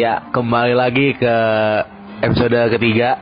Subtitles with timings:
[0.00, 1.36] Ya, kembali lagi ke
[2.24, 3.20] episode ketiga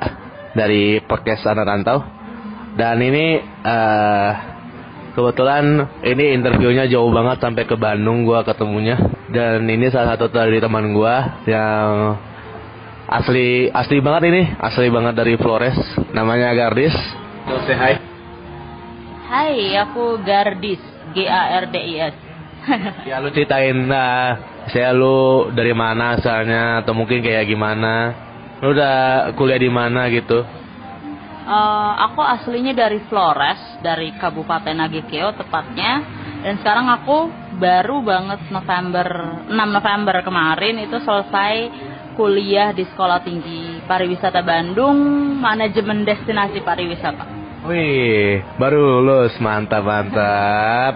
[0.54, 2.06] dari podcast Anak Rantau.
[2.78, 4.30] Dan ini eh
[5.10, 8.94] kebetulan ini interviewnya jauh banget sampai ke Bandung gua ketemunya.
[9.26, 12.14] Dan ini salah satu dari teman gua yang
[13.10, 15.74] asli asli banget ini, asli banget dari Flores.
[16.14, 16.94] Namanya Gardis.
[17.42, 17.94] Terus say hi.
[19.26, 20.78] Hai, aku Gardis,
[21.10, 22.16] G A R D I S.
[23.02, 24.38] Ya lu ceritain nah,
[24.70, 28.14] saya lu dari mana asalnya atau mungkin kayak gimana?
[28.60, 30.42] Lu udah kuliah di mana gitu?
[31.48, 36.04] Eh, aku aslinya dari Flores, dari Kabupaten Nagekeo tepatnya.
[36.44, 39.08] Dan sekarang aku baru banget November
[39.48, 41.54] 6 November kemarin itu selesai
[42.14, 44.98] kuliah di Sekolah Tinggi Pariwisata Bandung,
[45.40, 47.24] manajemen destinasi pariwisata.
[47.66, 50.94] Wih, baru lulus, mantap mantap.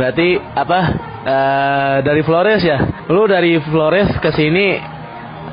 [0.00, 0.80] Berarti apa?
[1.20, 3.04] eh, dari Flores ya?
[3.12, 4.80] Lu dari Flores ke sini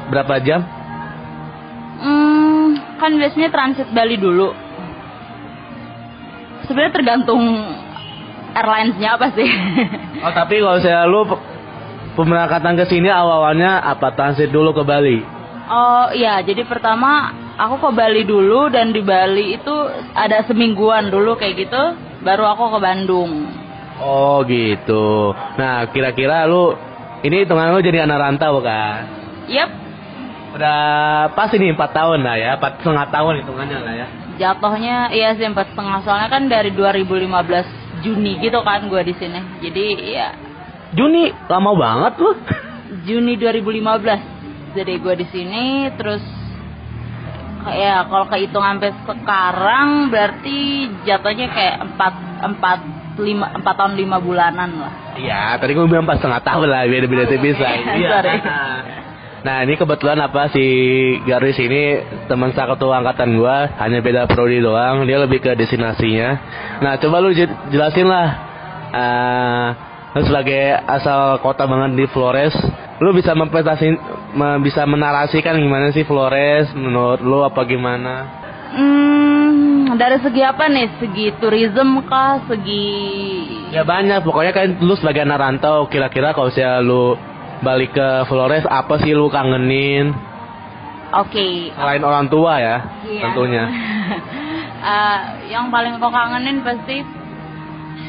[0.07, 0.63] berapa jam?
[1.99, 4.55] Hmm, kan biasanya transit Bali dulu.
[6.63, 7.43] Sebenarnya tergantung
[8.55, 9.47] airlines-nya apa sih.
[10.17, 11.43] Oh tapi kalau saya lu pe-
[12.17, 15.21] pemberangkatan ke sini awalnya apa transit dulu ke Bali?
[15.69, 19.75] Oh iya, jadi pertama aku ke Bali dulu dan di Bali itu
[20.17, 21.83] ada semingguan dulu kayak gitu,
[22.25, 23.45] baru aku ke Bandung.
[23.97, 25.33] Oh gitu.
[25.57, 26.73] Nah kira-kira lu
[27.25, 29.09] ini hitungan lu jadi anak rantau kan?
[29.49, 29.69] Yap,
[30.57, 30.79] Udah
[31.37, 34.07] pas ini 4 tahun lah ya, 4 setengah tahun hitungannya lah ya.
[34.37, 39.41] jatuhnya iya sih empat setengah soalnya kan dari 2015 Juni gitu kan gua di sini.
[39.65, 40.29] Jadi ya
[40.93, 42.31] Juni lama banget lu.
[43.09, 46.21] Juni 2015 jadi gua di sini terus
[47.73, 52.13] ya kalau kehitung sampai sekarang berarti jatuhnya kayak empat
[52.45, 52.79] empat
[53.17, 54.91] lima empat tahun lima bulanan lah.
[55.17, 57.73] Iya, tadi gue bilang pas setengah tahun lah, beda-beda tipis lah.
[57.99, 58.17] Iya.
[59.37, 60.65] Nah ini kebetulan apa si
[61.23, 66.29] Garis ini teman satu angkatan gua hanya beda prodi doang dia lebih ke destinasinya.
[66.83, 68.27] Nah coba lu je- jelasin lah
[70.17, 72.51] lu sebagai asal kota banget di Flores,
[72.97, 73.87] lu bisa mempresentasi
[74.33, 78.15] me- bisa menarasikan gimana sih Flores menurut lu apa gimana?
[78.73, 79.26] Hmm,
[79.97, 80.87] dari segi apa nih?
[81.01, 82.45] Segi tourism kah?
[82.47, 82.87] Segi
[83.75, 87.19] Ya banyak pokoknya kan lu sebagai anak rantau kira-kira kalau saya lu
[87.65, 90.13] balik ke Flores apa sih lu kangenin?
[91.11, 91.71] Oke.
[91.73, 93.21] Selain orang tua ya, Iya.
[93.27, 93.65] tentunya.
[94.77, 95.19] Eh,
[95.51, 97.01] yang paling aku kangenin pasti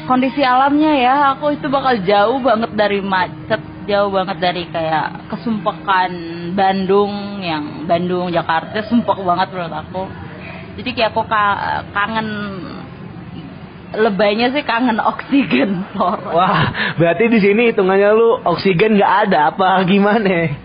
[0.05, 1.15] kondisi alamnya ya.
[1.35, 6.13] Aku itu bakal jauh banget dari macet, jauh banget dari kayak kesumpekan
[6.53, 10.03] Bandung yang Bandung Jakarta sumpek banget menurut aku.
[10.79, 12.27] Jadi kayak aku ka- kangen
[13.99, 16.31] lebaynya sih kangen oksigen Flores.
[16.31, 20.55] Wah, berarti di sini hitungannya lu oksigen nggak ada apa gimana?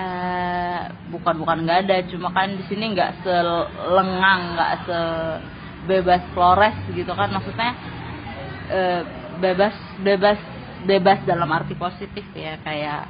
[0.00, 0.80] Eh,
[1.12, 7.28] bukan bukan nggak ada cuma kan di sini nggak selengang nggak sebebas Flores gitu kan
[7.28, 7.76] maksudnya
[8.72, 9.00] eh,
[9.36, 10.38] bebas bebas
[10.88, 13.04] bebas dalam arti positif ya kayak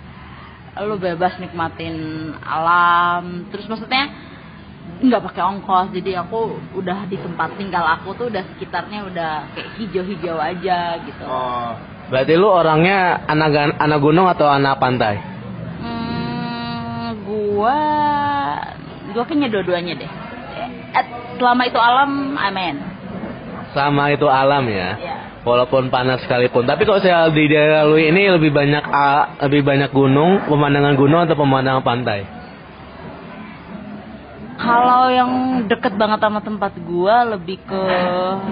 [0.82, 4.10] lu bebas nikmatin alam terus maksudnya
[5.00, 9.70] nggak pakai ongkos jadi aku udah di tempat tinggal aku tuh udah sekitarnya udah kayak
[9.80, 11.72] hijau-hijau aja gitu Oh,
[12.12, 15.16] berarti lu orangnya anak anak gunung atau anak pantai?
[15.80, 17.80] Hmm, gua
[19.16, 20.10] gua kayaknya dua-duanya deh.
[21.00, 21.04] Eh,
[21.40, 22.76] selama itu alam, amin.
[23.72, 24.98] Sama itu alam ya.
[24.98, 25.16] Ya.
[25.40, 26.68] Walaupun panas sekalipun.
[26.68, 28.84] Tapi kalau saya di daerah lu ini lebih banyak
[29.48, 32.39] lebih banyak gunung, pemandangan gunung atau pemandangan pantai?
[34.60, 35.30] Kalau yang
[35.64, 37.82] deket banget sama tempat gua lebih ke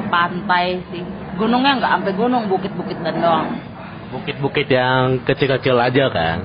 [0.09, 1.05] pantai sih.
[1.37, 3.49] Gunungnya nggak sampai gunung, bukit-bukit dan doang.
[4.09, 6.39] Bukit-bukit yang kecil-kecil aja kan.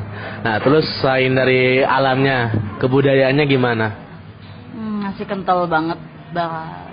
[0.43, 2.51] Nah, terus selain dari alamnya,
[2.83, 3.87] kebudayaannya gimana?
[4.75, 5.95] Hmm, masih kental banget.
[6.35, 6.91] Bah-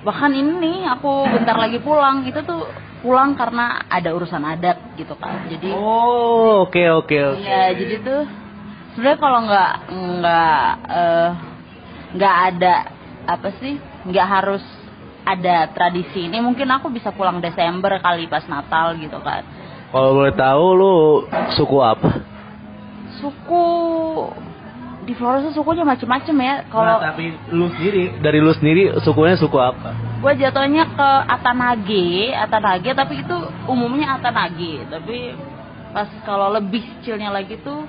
[0.00, 2.68] Bahkan ini aku bentar lagi pulang, itu tuh
[3.04, 5.44] pulang karena ada urusan adat gitu kan.
[5.48, 7.40] Jadi Oh, oke oke oke.
[7.40, 8.20] Iya, jadi tuh
[8.96, 11.28] sebenarnya kalau nggak nggak eh,
[12.14, 12.74] nggak ada
[13.26, 14.64] apa sih, nggak harus
[15.22, 19.44] ada tradisi ini, mungkin aku bisa pulang Desember kali pas Natal gitu kan.
[19.90, 20.94] Kalau boleh tahu lu
[21.58, 22.10] suku apa?
[23.20, 23.66] Suku
[25.04, 26.54] di Flores tuh sukunya macem-macem ya.
[26.70, 30.10] Kalau Nah, tapi lu sendiri dari lu sendiri sukunya suku apa?
[30.20, 35.32] gue jatuhnya ke Atanage, Atanage, tapi itu umumnya Atanage, tapi
[35.96, 37.82] pas kalau lebih kecilnya lagi tuh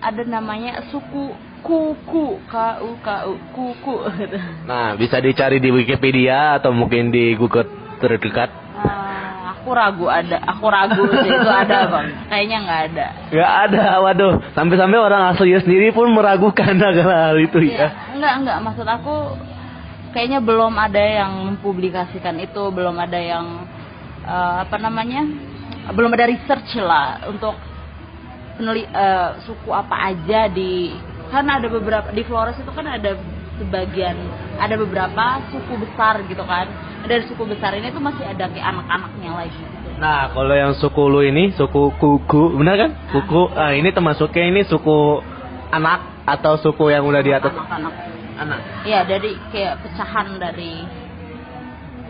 [0.00, 1.36] ada namanya suku
[1.66, 4.38] kuku k u k u kuku gitu.
[4.70, 7.66] Nah, bisa dicari di Wikipedia atau mungkin di Google
[7.98, 8.50] terdekat.
[8.76, 13.84] Ah, aku ragu ada aku ragu sih itu ada bang kayaknya nggak ada Gak ada,
[13.98, 14.34] waduh.
[14.52, 17.88] Sampai-sampai orang asli sendiri pun meragukan akan hal itu Iya, ya.
[18.14, 19.16] enggak enggak maksud aku
[20.12, 23.64] kayaknya belum ada yang mempublikasikan itu belum ada yang
[24.22, 25.24] eh, apa namanya
[25.88, 27.56] belum ada research lah untuk
[28.56, 30.92] peneli eh, suku apa aja di
[31.32, 33.18] karena ada beberapa di Flores itu kan ada
[33.56, 34.16] sebagian
[34.60, 36.68] ada beberapa suku besar gitu kan
[37.06, 39.88] dari suku besar ini tuh masih ada kayak anak-anaknya lagi gitu.
[39.96, 42.90] Nah, kalau yang suku lu ini, suku kuku, benar kan?
[43.16, 45.24] Kuku, ah, ini termasuknya ini suku
[45.72, 47.94] anak atau suku yang udah di atas anak-anak
[48.36, 48.60] anak.
[48.84, 50.84] Iya, dari kayak pecahan dari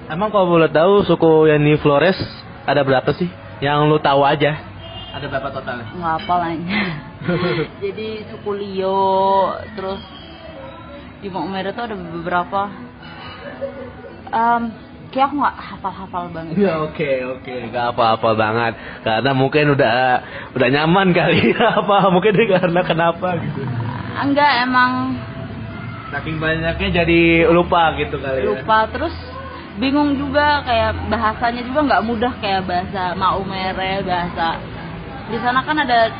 [0.06, 2.14] Emang kalau boleh tahu suku yang di Flores
[2.62, 3.26] ada berapa sih?
[3.58, 4.54] Yang lu tahu aja.
[5.16, 5.86] Ada berapa totalnya?
[5.96, 6.48] nggak apa lah.
[7.84, 10.02] Jadi suku Leo terus
[11.24, 12.68] di Maumere tuh ada beberapa.
[14.28, 14.62] Em,
[15.08, 16.54] kayak aku nggak hafal-hafal banget.
[16.60, 17.10] Ya oke
[17.40, 17.54] oke.
[17.72, 18.72] Gak apa-apa banget.
[19.00, 19.96] Karena mungkin udah
[20.52, 21.56] udah nyaman kali.
[21.80, 23.64] Apa Mungkin karena kenapa gitu.
[24.20, 25.16] Enggak emang
[26.12, 28.52] Saking banyaknya jadi lupa gitu kali ya.
[28.52, 28.84] lupa.
[28.92, 29.14] Terus
[29.80, 34.60] bingung juga kayak bahasanya juga nggak mudah kayak bahasa Maumere bahasa
[35.26, 36.10] di sana kan ada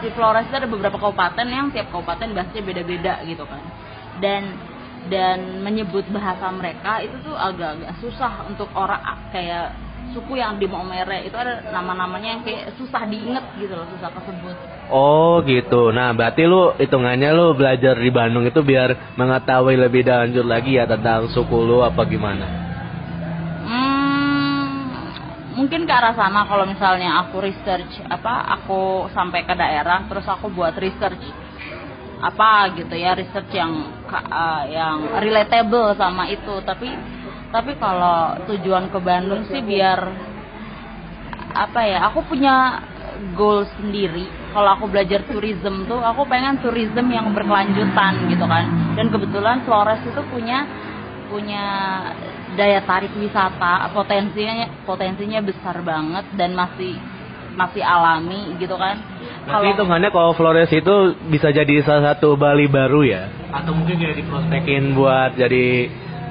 [0.00, 3.62] di Flores itu ada beberapa kabupaten yang tiap kabupaten bahasanya beda-beda gitu kan.
[4.18, 4.42] Dan
[5.12, 9.76] dan menyebut bahasa mereka itu tuh agak-agak susah untuk orang kayak
[10.16, 14.56] suku yang di Maumere itu ada nama-namanya yang kayak susah diinget gitu loh susah kesebut
[14.92, 15.88] Oh gitu.
[15.96, 20.84] Nah berarti lu hitungannya lu belajar di Bandung itu biar mengetahui lebih lanjut lagi ya
[20.84, 22.73] tentang suku lu apa gimana
[25.54, 30.50] mungkin ke arah sana kalau misalnya aku research apa aku sampai ke daerah terus aku
[30.50, 31.22] buat research
[32.24, 33.72] apa gitu ya research yang
[34.08, 36.56] eh, yang relatable sama itu.
[36.64, 36.88] Tapi
[37.52, 40.00] tapi kalau tujuan ke Bandung sih biar
[41.54, 42.80] apa ya aku punya
[43.36, 44.26] goal sendiri.
[44.56, 48.96] Kalau aku belajar tourism tuh aku pengen tourism yang berkelanjutan gitu kan.
[48.96, 50.66] Dan kebetulan Flores itu punya
[51.28, 51.66] punya
[52.54, 56.96] daya tarik wisata potensinya potensinya besar banget dan masih
[57.54, 58.98] masih alami gitu kan.
[59.46, 60.94] Berarti hitungannya kalau Flores itu
[61.30, 63.30] bisa jadi salah satu Bali baru ya?
[63.54, 65.66] Atau mungkin kayak diprospekin buat jadi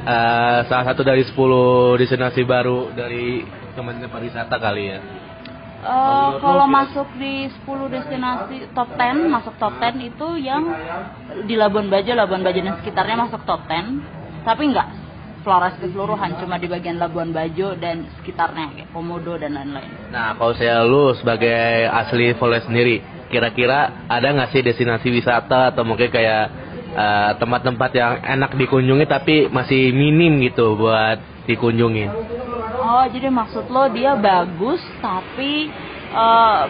[0.03, 4.99] eh, salah satu dari 10 destinasi baru dari Kementerian Pariwisata kali ya?
[4.99, 10.63] Eh, Kalau kalau masuk di 10 destinasi top 10 masuk top 10 itu yang
[11.47, 13.99] di Labuan Bajo, Labuan Bajo dan sekitarnya masuk top 10.
[14.43, 15.02] Tapi enggak
[15.43, 19.91] Flores keseluruhan, cuma di bagian Labuan Bajo dan sekitarnya kayak Komodo dan lain-lain.
[20.09, 21.51] Nah kalau saya lu sebagai
[21.85, 26.43] asli Flores sendiri Kira-kira ada nggak sih destinasi wisata atau mungkin kayak
[26.93, 31.17] eh, tempat-tempat yang enak dikunjungi tapi masih minim gitu buat
[31.49, 32.13] dikunjungin
[32.77, 35.65] Oh, jadi maksud lo dia bagus tapi
[36.13, 36.61] eh,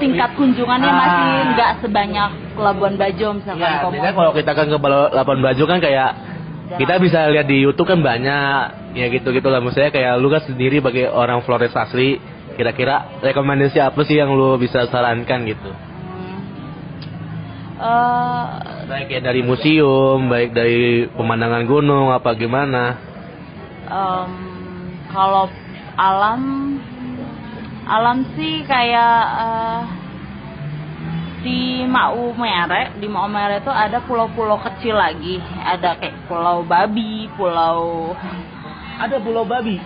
[0.00, 0.96] tingkat kunjungannya Ah.
[0.96, 4.78] masih nggak sebanyak Labuan Bajo misalkan Ya, kalau kita kan ke
[5.12, 6.10] Labuan Bajo kan kayak
[6.74, 9.62] kita bisa lihat di YouTube kan banyak ya gitu-gitu lah.
[9.62, 12.18] Maksudnya kayak lu kan sendiri bagi orang Flores asli,
[12.58, 15.70] kira-kira rekomendasi apa sih yang lu bisa sarankan gitu?
[17.76, 18.44] Eh,
[18.86, 22.96] Baik ya dari museum, baik dari pemandangan gunung apa gimana?
[23.86, 24.30] Em,
[25.12, 25.46] kalau
[25.94, 26.42] alam
[27.86, 29.80] alam sih kayak eh,
[31.46, 38.10] di Maumere di Maumere itu ada pulau-pulau kecil lagi ada kayak pulau babi pulau
[38.96, 39.76] Ada Pulau Babi.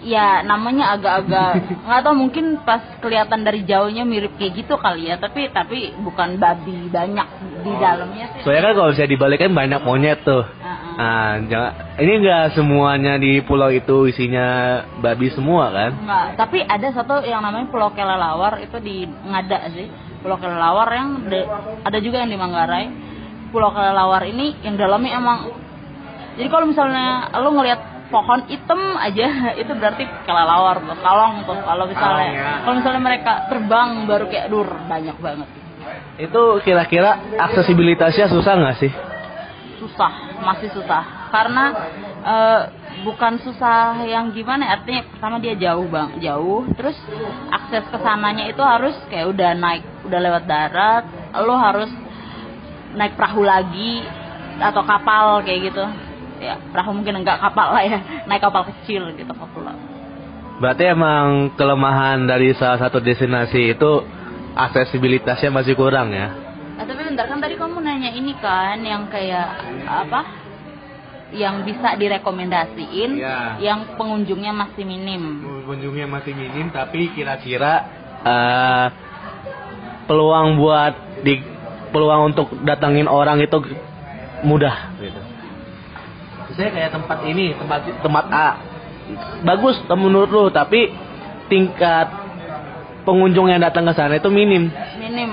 [0.00, 1.50] ya namanya agak-agak
[1.84, 6.40] nggak tahu mungkin pas kelihatan dari jauhnya mirip kayak gitu kali ya tapi tapi bukan
[6.40, 7.28] babi banyak
[7.60, 10.40] di dalamnya sih Soalnya kan kalau bisa dibalik kan banyak monyet tuh.
[10.40, 10.92] Heeh.
[10.96, 15.90] Nah, jangan, ini enggak semuanya di pulau itu isinya babi semua kan?
[15.92, 19.88] Enggak, tapi ada satu yang namanya Pulau Kelelawar itu di Ngada sih.
[20.20, 21.48] Pulau Kelelawar yang de-
[21.80, 22.86] ada juga yang di Manggarai.
[23.48, 25.38] Pulau Kelelawar ini yang dalamnya emang
[26.32, 29.26] jadi kalau misalnya lo ngelihat pohon hitam aja
[29.60, 32.52] itu berarti kelelawar tuh kalong tuh kalau misalnya Kalong ya.
[32.60, 35.48] kalau misalnya mereka terbang baru kayak dur banyak banget
[36.16, 38.92] Itu kira-kira aksesibilitasnya susah nggak sih?
[39.78, 41.64] susah masih susah karena
[42.20, 42.60] eh,
[43.02, 46.96] bukan susah yang gimana ya, artinya pertama dia jauh bang jauh terus
[47.50, 51.04] akses ke sananya itu harus kayak udah naik udah lewat darat
[51.40, 51.90] lo harus
[52.94, 54.04] naik perahu lagi
[54.60, 55.84] atau kapal kayak gitu
[56.40, 59.76] ya perahu mungkin enggak kapal lah ya naik kapal kecil gitu ke pulau
[60.60, 64.04] Berarti emang kelemahan dari salah satu destinasi itu
[64.52, 66.28] aksesibilitasnya masih kurang ya?
[66.76, 69.56] Nah, tapi bentar kan tadi kamu nanya ini kan yang kayak
[69.88, 70.20] apa?
[71.30, 73.62] Yang bisa direkomendasiin Iya.
[73.62, 75.22] yang pengunjungnya masih minim.
[75.62, 77.86] Pengunjungnya masih minim tapi kira-kira
[78.20, 78.86] eh,
[80.10, 81.38] peluang buat di
[81.94, 83.58] peluang untuk datangin orang itu
[84.42, 85.20] mudah gitu.
[86.58, 88.48] Saya kayak tempat ini, tempat tempat A.
[89.46, 90.90] Bagus menurut lu, tapi
[91.50, 92.10] tingkat
[93.06, 94.70] pengunjung yang datang ke sana itu minim.
[94.98, 95.30] Minim.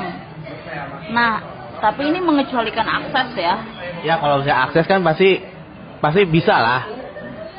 [1.13, 1.41] Nah,
[1.81, 3.55] tapi ini mengecualikan akses ya.
[4.05, 5.41] Ya kalau saya akses kan pasti
[5.99, 6.81] pasti bisa lah.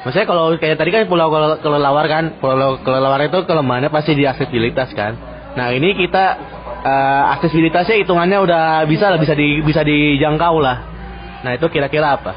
[0.07, 4.25] Maksudnya kalau kayak tadi kan pulau Kele- kelelawar kan, pulau kelelawar itu kelemahannya pasti di
[4.25, 5.19] aksesibilitas kan.
[5.59, 6.25] Nah ini kita
[6.87, 10.87] eh, aksesibilitasnya hitungannya udah bisa lah bisa di bisa dijangkau lah.
[11.43, 12.33] Nah itu kira-kira apa?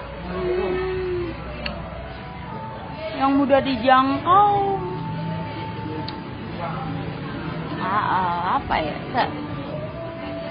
[3.22, 4.54] Yang mudah dijangkau.
[7.82, 8.96] Ah, ah, apa ya?
[9.14, 9.34] Se-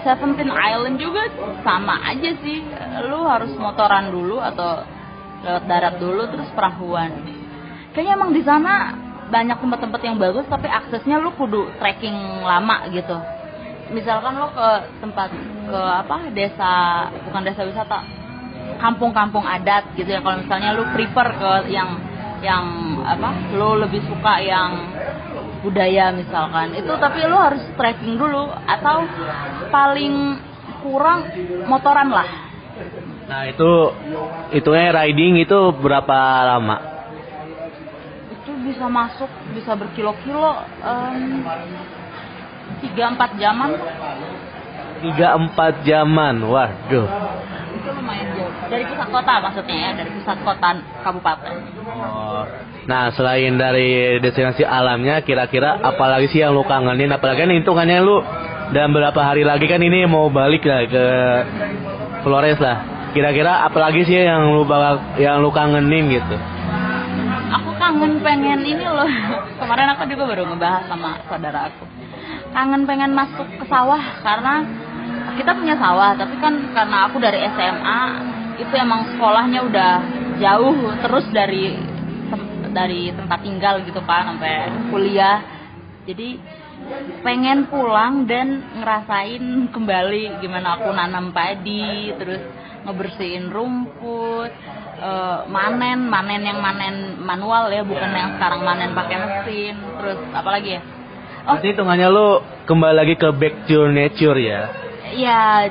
[0.01, 1.29] Seventeen Island juga
[1.61, 2.65] sama aja sih.
[3.11, 4.87] Lu harus motoran dulu atau
[5.45, 7.11] lewat darat dulu terus perahuan.
[7.97, 8.95] Kayaknya emang di sana
[9.31, 13.17] banyak tempat-tempat yang bagus tapi aksesnya lu kudu trekking lama gitu.
[13.91, 14.69] Misalkan lu ke
[15.03, 15.31] tempat
[15.71, 16.73] ke apa desa
[17.27, 17.99] bukan desa wisata
[18.79, 21.91] kampung-kampung adat gitu ya kalau misalnya lu prefer ke yang
[22.41, 22.65] yang
[23.05, 24.71] apa lu lebih suka yang
[25.61, 29.05] budaya misalkan itu tapi lu harus trekking dulu atau
[29.69, 30.41] paling
[30.81, 31.29] kurang
[31.69, 32.50] motoran lah
[33.31, 33.71] Nah itu
[34.59, 36.19] itu riding itu berapa
[36.51, 36.91] lama?
[38.41, 40.65] itu bisa masuk bisa berkilo-kilo
[42.83, 43.71] tiga empat jaman
[45.01, 47.09] Tiga empat jaman, waduh.
[47.73, 50.69] itu lumayan jauh dari pusat kota maksudnya ya dari pusat kota
[51.01, 51.55] kabupaten
[51.91, 52.47] Oh.
[52.87, 57.11] Nah selain dari destinasi alamnya, kira-kira apalagi sih yang lu kangenin?
[57.11, 58.23] Apalagi kan hitungannya lu
[58.71, 61.05] dalam beberapa hari lagi kan ini mau balik lah ke
[62.23, 63.00] Flores lah.
[63.11, 66.37] Kira-kira apalagi sih yang lu bakal yang lu kangenin gitu?
[67.51, 69.11] aku kangen pengen ini loh.
[69.61, 71.85] Kemarin aku juga baru ngebahas sama saudara aku.
[72.55, 74.63] Kangen pengen masuk ke sawah karena
[75.35, 78.01] kita punya sawah tapi kan karena aku dari SMA
[78.63, 79.93] itu emang sekolahnya udah
[80.39, 81.75] jauh terus dari
[82.71, 85.43] dari tempat tinggal gitu kan sampai kuliah.
[86.07, 86.39] Jadi
[87.21, 92.41] pengen pulang dan ngerasain kembali gimana aku nanam padi terus
[92.91, 94.51] ngebersihin rumput
[94.99, 100.77] eh, manen manen yang manen manual ya bukan yang sekarang manen pakai mesin terus apalagi
[100.77, 100.83] ya
[101.47, 102.29] oh Berarti hitungannya lu
[102.67, 104.69] kembali lagi ke back to nature ya?
[105.15, 105.71] ya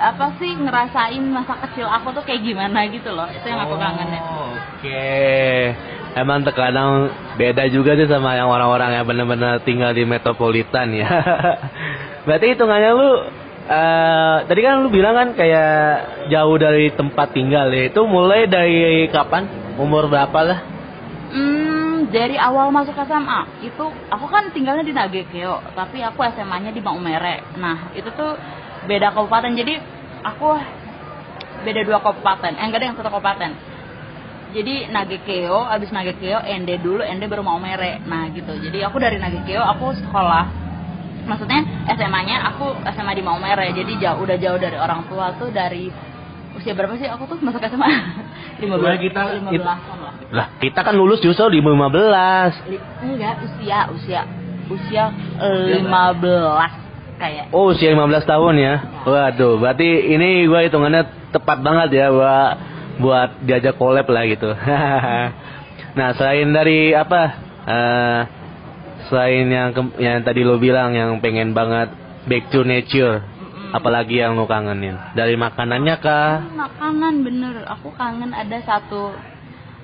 [0.00, 4.54] apa sih ngerasain masa kecil aku tuh kayak gimana gitu loh itu yang aku Oh,
[4.80, 5.76] Oke.
[6.16, 11.06] Emang terkadang beda juga sih sama yang orang-orang yang benar-benar tinggal di metropolitan ya.
[12.26, 13.10] Berarti hitungannya lu
[13.70, 17.86] eh tadi kan lu bilang kan kayak jauh dari tempat tinggal ya.
[17.86, 19.46] Itu mulai dari kapan?
[19.78, 20.58] Umur berapa lah?
[21.30, 26.82] Hmm, dari awal masuk SMA itu aku kan tinggalnya di Nagekeo, tapi aku SMA-nya di
[26.82, 27.46] Maumere.
[27.54, 28.34] Nah, itu tuh
[28.90, 29.54] beda kabupaten.
[29.54, 29.78] Jadi
[30.26, 30.58] aku
[31.62, 32.58] beda dua kabupaten.
[32.58, 33.50] Eh, enggak ada yang satu kabupaten.
[34.50, 38.02] Jadi Nagekeo, abis Nagekeo, Ende dulu, Ende baru Maumere.
[38.02, 38.50] Nah, gitu.
[38.58, 40.69] Jadi aku dari Nagekeo aku sekolah
[41.24, 41.60] maksudnya
[41.90, 43.70] SMA-nya aku SMA di Maumere.
[43.70, 45.88] Jadi jauh udah jauh dari orang tua tuh dari
[46.52, 47.90] usia berapa sih aku tuh masuk SMA?
[48.58, 49.78] 15 Itulah kita- 15 lah.
[50.30, 52.52] Lah, kita kan lulus justru di 15.
[52.68, 54.20] Li- enggak usia usia
[54.68, 55.04] usia
[55.42, 56.70] eh, 15
[57.18, 58.74] kayak Oh, usia 15 tahun ya.
[59.02, 62.52] Waduh, berarti ini gua hitungannya tepat banget ya buat
[63.00, 64.50] buat diajak collab lah gitu.
[65.98, 67.22] nah, selain dari apa?
[67.60, 68.20] eh
[69.10, 71.90] selain yang ke- yang tadi lo bilang yang pengen banget
[72.24, 73.20] back to nature,
[73.74, 74.94] apalagi yang lo kangenin?
[75.12, 76.32] Dari makanannya kah?
[76.54, 79.12] makanan bener aku kangen ada satu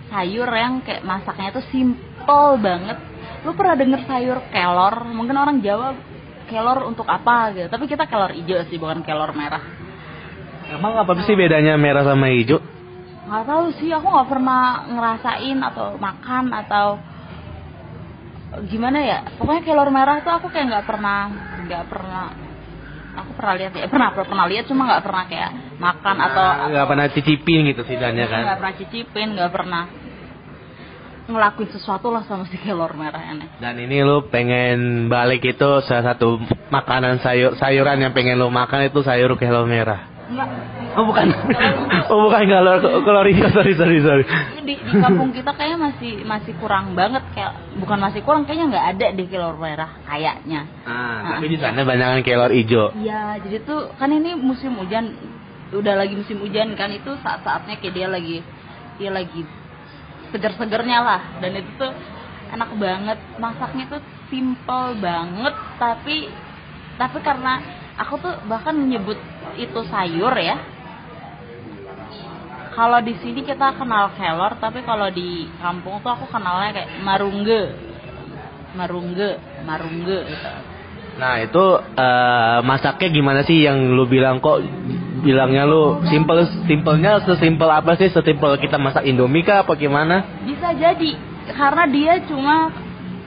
[0.07, 2.99] sayur yang kayak masaknya tuh simple banget
[3.43, 5.95] lu pernah denger sayur kelor mungkin orang Jawa
[6.47, 9.63] kelor untuk apa gitu tapi kita kelor hijau sih bukan kelor merah
[10.67, 12.59] Emang apa sih bedanya merah sama hijau?
[13.27, 16.87] nggak tahu sih aku nggak pernah ngerasain atau makan atau
[18.67, 21.29] gimana ya pokoknya kelor merah tuh aku kayak nggak pernah
[21.67, 22.25] nggak pernah
[23.17, 26.87] aku pernah lihat ya pernah pernah lihat cuma nggak pernah kayak makan atau Nah, nggak
[26.89, 28.41] pernah cicipin gitu sidanya kan?
[28.47, 29.85] nggak pernah cicipin nggak pernah
[31.27, 36.15] ngelakuin sesuatu lah sama si kelor merah ini Dan ini lu pengen balik itu salah
[36.15, 36.39] satu
[36.71, 40.16] makanan sayur sayuran yang pengen lu makan itu sayur kelor merah.
[40.27, 40.49] Enggak
[40.97, 41.29] Oh bukan.
[42.11, 44.25] oh bukan kelor kelor hijau sorry sorry sorry.
[44.65, 47.21] di, di kampung kita kayaknya masih masih kurang banget.
[47.37, 50.65] Kayak bukan masih kurang kayaknya nggak ada di kelor merah kayaknya.
[50.89, 52.97] Ah, tapi di sana banyak kelor hijau.
[52.97, 55.13] Iya, jadi tuh kan ini musim hujan,
[55.77, 58.37] udah lagi musim hujan kan itu saat-saatnya kayak dia lagi
[58.97, 59.45] ya lagi
[60.33, 61.21] seger-segernya lah.
[61.45, 61.93] Dan itu tuh
[62.57, 63.19] enak banget.
[63.37, 64.01] Masaknya tuh
[64.33, 66.33] simple banget tapi
[66.97, 67.61] tapi karena
[68.01, 69.21] aku tuh bahkan menyebut
[69.59, 70.57] itu sayur ya.
[72.77, 77.63] Kalau di sini kita kenal kelor tapi kalau di kampung tuh aku kenalnya kayak marungge.
[78.77, 80.51] Marungge marungge gitu.
[81.17, 84.61] Nah itu uh, masaknya gimana sih yang lu bilang kok
[85.25, 88.13] bilangnya lu simple simpelnya sesimpel apa sih?
[88.13, 90.45] Sesimpel kita masak indomie kah apa gimana?
[90.45, 91.17] Bisa jadi
[91.57, 92.69] karena dia cuma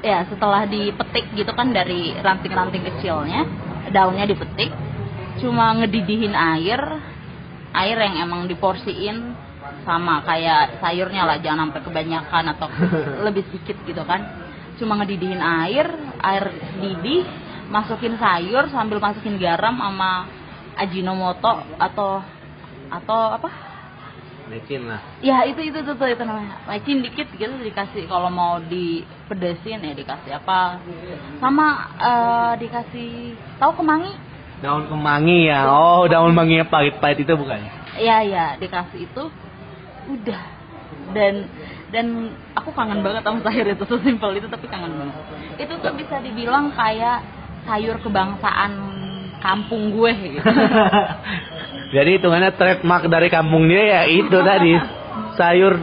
[0.05, 3.43] ya setelah dipetik gitu kan dari ranting-ranting kecilnya
[3.91, 4.71] daunnya dipetik
[5.39, 6.81] cuma ngedidihin air
[7.73, 9.35] air yang emang diporsiin
[9.85, 12.67] sama kayak sayurnya lah jangan sampai kebanyakan atau
[13.25, 14.21] lebih sedikit gitu kan
[14.79, 15.87] cuma ngedidihin air
[16.23, 16.45] air
[16.79, 17.23] didih
[17.69, 20.25] masukin sayur sambil masukin garam sama
[20.79, 22.23] ajinomoto atau
[22.89, 23.49] atau apa?
[24.49, 24.97] Mecin lah.
[25.21, 26.57] Ya itu itu tuh, itu namanya.
[26.65, 30.81] Mecin dikit gitu dikasih kalau mau dipedesin ya dikasih apa?
[31.37, 34.09] Sama uh, dikasih tahu kemangi?
[34.59, 35.67] Daun kemangi ya.
[35.71, 37.59] Oh, daun kemangi yang pahit-pahit itu bukan?
[37.99, 39.23] Iya iya dikasih itu
[40.09, 40.41] udah
[41.13, 41.45] dan
[41.89, 42.05] dan
[42.53, 45.15] aku kangen banget sama sayur itu sesimpel itu tapi kangen banget
[45.57, 47.25] itu tuh bisa dibilang kayak
[47.65, 48.71] sayur kebangsaan
[49.39, 50.43] kampung gue gitu.
[51.95, 54.77] Jadi hitungannya trademark dari kampung dia ya itu tadi
[55.39, 55.79] sayur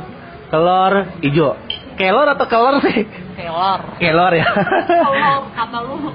[0.53, 0.93] telur
[1.25, 1.59] hijau.
[1.97, 3.09] Kelor atau kelor sih?
[3.41, 3.81] Kelor.
[3.97, 4.49] Kelor ya.
[4.85, 5.97] Kelor kata lu.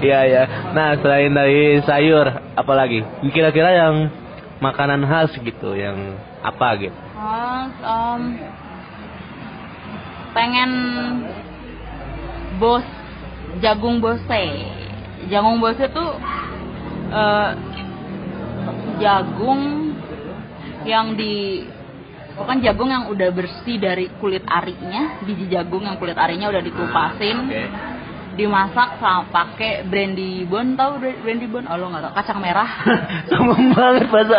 [0.00, 0.42] Iya ya.
[0.72, 2.24] Nah selain dari sayur,
[2.56, 3.04] apa lagi?
[3.32, 4.08] Kira-kira yang
[4.60, 6.96] makanan khas gitu, yang apa gitu?
[7.16, 8.20] Khas, um,
[10.32, 10.70] pengen
[12.56, 12.86] bos
[13.58, 14.42] jagung bose
[15.26, 16.10] jagung bose tuh
[17.10, 17.50] uh,
[19.02, 19.92] jagung
[20.86, 21.66] yang di
[22.40, 27.36] bukan jagung yang udah bersih dari kulit arinya biji jagung yang kulit arinya udah dikupasin
[27.44, 27.68] okay.
[28.40, 32.70] dimasak sama pakai brandy bon tau brandy bon oh lo nggak tau kacang merah.
[33.28, 34.38] Ngomong banget bahasa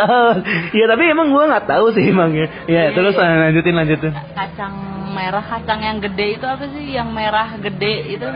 [0.74, 2.90] ya tapi emang gua nggak tahu sih emangnya ya.
[2.90, 2.98] Yeah.
[2.98, 4.12] terus lanjutin lanjutin.
[4.34, 4.74] Kacang
[5.14, 6.84] merah kacang yang gede itu apa sih?
[6.98, 8.28] Yang merah gede itu?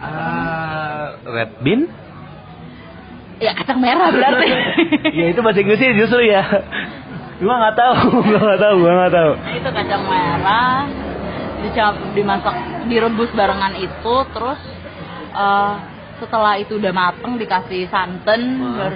[0.00, 1.86] Uh, red bean?
[3.38, 4.48] Ya kacang merah berarti.
[5.10, 6.44] Ya itu bahasa Inggrisnya justru ya
[7.40, 7.94] gua nggak tahu
[8.28, 10.80] gua nggak tahu gua nggak tahu nah, itu kacang merah
[11.60, 12.56] dicap dimasak
[12.88, 14.60] direbus barengan itu terus
[15.36, 15.74] uh,
[16.20, 18.40] setelah itu udah mateng dikasih santan
[18.76, 18.92] ber,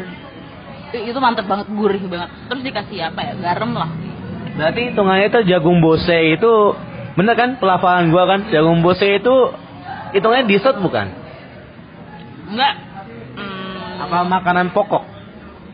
[0.93, 3.91] itu mantep banget gurih banget terus dikasih apa ya garam lah
[4.55, 6.53] berarti hitungannya itu jagung bose itu
[7.15, 9.35] Bener kan pelafalan gua kan jagung bose itu
[10.11, 11.15] hitungnya dessert bukan?
[12.51, 12.75] Enggak.
[13.39, 14.03] Hmm.
[14.03, 15.14] Apa makanan pokok?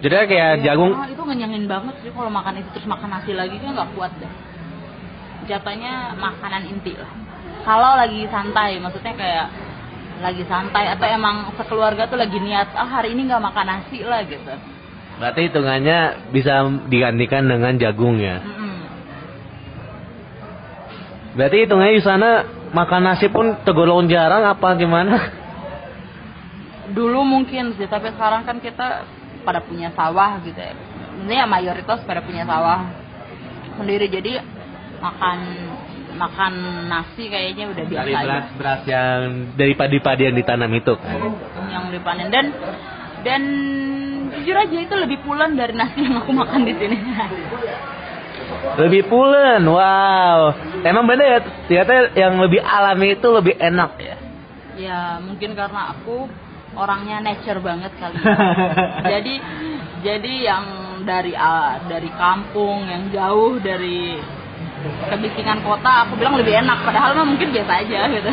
[0.00, 0.96] Jadi kayak ya, jagung.
[0.96, 4.32] itu ngenyangin banget sih kalau makan itu terus makan nasi lagi kan nggak kuat deh.
[5.44, 7.12] Jatuhnya makanan inti lah.
[7.60, 9.46] Kalau lagi santai, maksudnya kayak
[10.24, 14.24] lagi santai atau emang sekeluarga tuh lagi niat ah hari ini nggak makan nasi lah
[14.24, 14.52] gitu.
[15.20, 15.98] Berarti hitungannya
[16.32, 18.40] bisa digantikan dengan jagung ya.
[18.40, 18.68] Mm
[21.30, 22.42] Berarti hitungnya di sana
[22.74, 25.30] makan nasi pun tergolong jarang apa gimana?
[26.90, 29.06] Dulu mungkin sih, tapi sekarang kan kita
[29.42, 30.72] pada punya sawah gitu ya.
[31.20, 32.88] Ini ya mayoritas pada punya sawah
[33.76, 34.08] sendiri.
[34.08, 34.40] Jadi
[35.00, 35.38] makan
[36.20, 36.52] makan
[36.90, 39.18] nasi kayaknya udah biasa dari beras beras yang
[39.56, 40.94] dari padi-padi yang ditanam itu.
[40.96, 41.20] Kan
[41.72, 42.28] yang dipanen.
[42.28, 42.46] Dan
[43.20, 43.42] dan
[44.36, 46.96] jujur aja itu lebih pulen dari nasi yang aku makan di sini.
[48.80, 50.52] Lebih pulen wow.
[50.84, 54.16] Emang beda ya ternyata yang lebih alami itu lebih enak ya?
[54.80, 56.28] Ya mungkin karena aku
[56.78, 58.18] orangnya nature banget kali
[59.12, 59.34] jadi
[60.00, 60.64] jadi yang
[61.04, 64.16] dari uh, dari kampung yang jauh dari
[64.80, 66.84] kebisingan kota aku bilang lebih enak.
[66.84, 68.30] Padahal mah mungkin biasa aja gitu.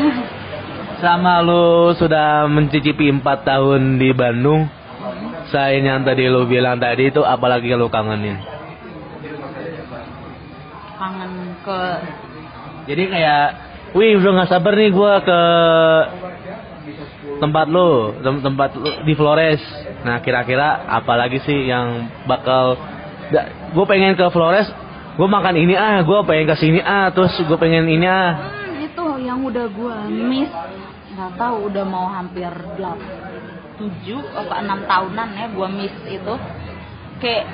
[1.03, 4.65] Sama lu sudah mencicipi empat tahun di Bandung.
[5.47, 8.35] Saya yang tadi lu bilang tadi itu apalagi lu kangenin?
[10.97, 11.79] Kangen ke
[12.87, 13.47] jadi kayak
[13.93, 15.41] wih udah nggak sabar nih gue ke
[17.37, 19.61] tempat lo tempat lo di Flores.
[20.03, 22.77] Nah kira-kira apa lagi sih yang bakal
[23.73, 24.67] gue pengen ke Flores
[25.17, 28.31] gue makan ini ah gue pengen ke sini ah terus gue pengen ini ah.
[28.37, 30.51] Hmm, itu yang udah gue miss.
[31.17, 32.53] Nggak tahu udah mau hampir
[33.77, 36.33] tujuh atau enam tahunan ya gue miss itu.
[37.17, 37.49] Kayak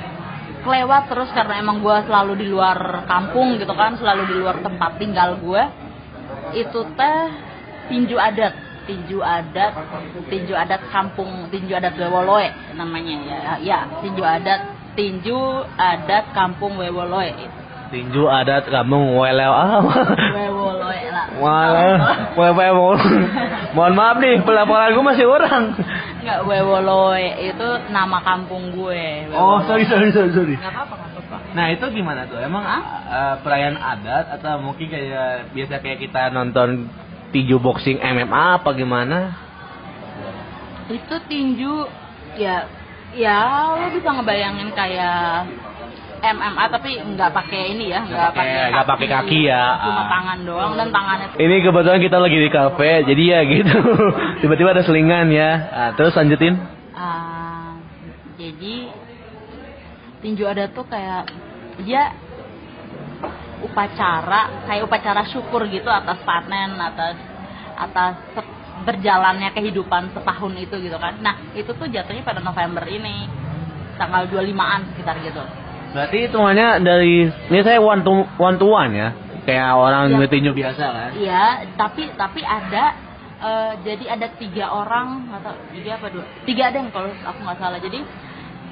[0.64, 4.96] kelewat terus karena emang gue selalu di luar kampung gitu kan selalu di luar tempat
[4.96, 5.62] tinggal gue
[6.56, 7.20] itu teh
[7.92, 9.72] tinju adat tinju adat
[10.28, 14.60] tinju adat kampung tinju adat Lewoloe namanya ya ya tinju adat
[14.94, 17.32] tinju adat kampung Wewoloe
[17.92, 19.80] tinju adat kampung Weleo ah
[20.36, 21.66] Wewoloe lah Wah,
[22.38, 22.66] Wewe,
[23.74, 25.74] mohon maaf nih, pelaporan gue masih orang.
[26.22, 29.34] Enggak, Wewoloe itu nama kampung gue.
[29.34, 30.54] Oh, sorry, sorry, sorry, sorry.
[30.54, 31.36] Enggak apa-apa, enggak apa-apa.
[31.54, 32.38] Nah itu gimana tuh?
[32.38, 36.86] Emang uh, perayaan adat atau mungkin kayak biasa kayak kita nonton
[37.34, 39.34] tinju boxing MMA apa gimana?
[40.86, 41.90] Itu tinju
[42.38, 42.70] ya
[43.14, 43.36] ya
[43.74, 45.50] lo bisa ngebayangin kayak
[46.24, 49.64] MMA tapi nggak pakai ini ya, nggak pakai- nggak pakai kaki ya.
[49.76, 53.78] Cuma tangan doang dan tangannya tuh Ini kebetulan kita lagi di kafe, jadi ya gitu.
[54.40, 55.50] Tiba-tiba ada selingan ya.
[55.68, 56.56] Ah, terus lanjutin.
[56.96, 57.76] Ah,
[58.40, 58.88] jadi
[60.24, 61.28] tinju adat tuh kayak
[61.84, 62.16] dia
[63.64, 67.16] upacara kayak upacara syukur gitu atas panen atas
[67.74, 68.14] atas
[68.84, 73.26] berjalannya kehidupan setahun itu gitu kan nah itu tuh jatuhnya pada November ini
[73.96, 75.42] tanggal 25an sekitar gitu
[75.94, 79.14] Berarti hitungannya dari ini saya one to one to one ya.
[79.46, 81.10] Kayak orang tinju biasa kan.
[81.14, 82.98] Iya, tapi tapi ada
[83.38, 86.26] eh, jadi ada tiga orang atau tiga apa dua?
[86.42, 87.78] Tiga ada yang kalau aku nggak salah.
[87.78, 88.02] Jadi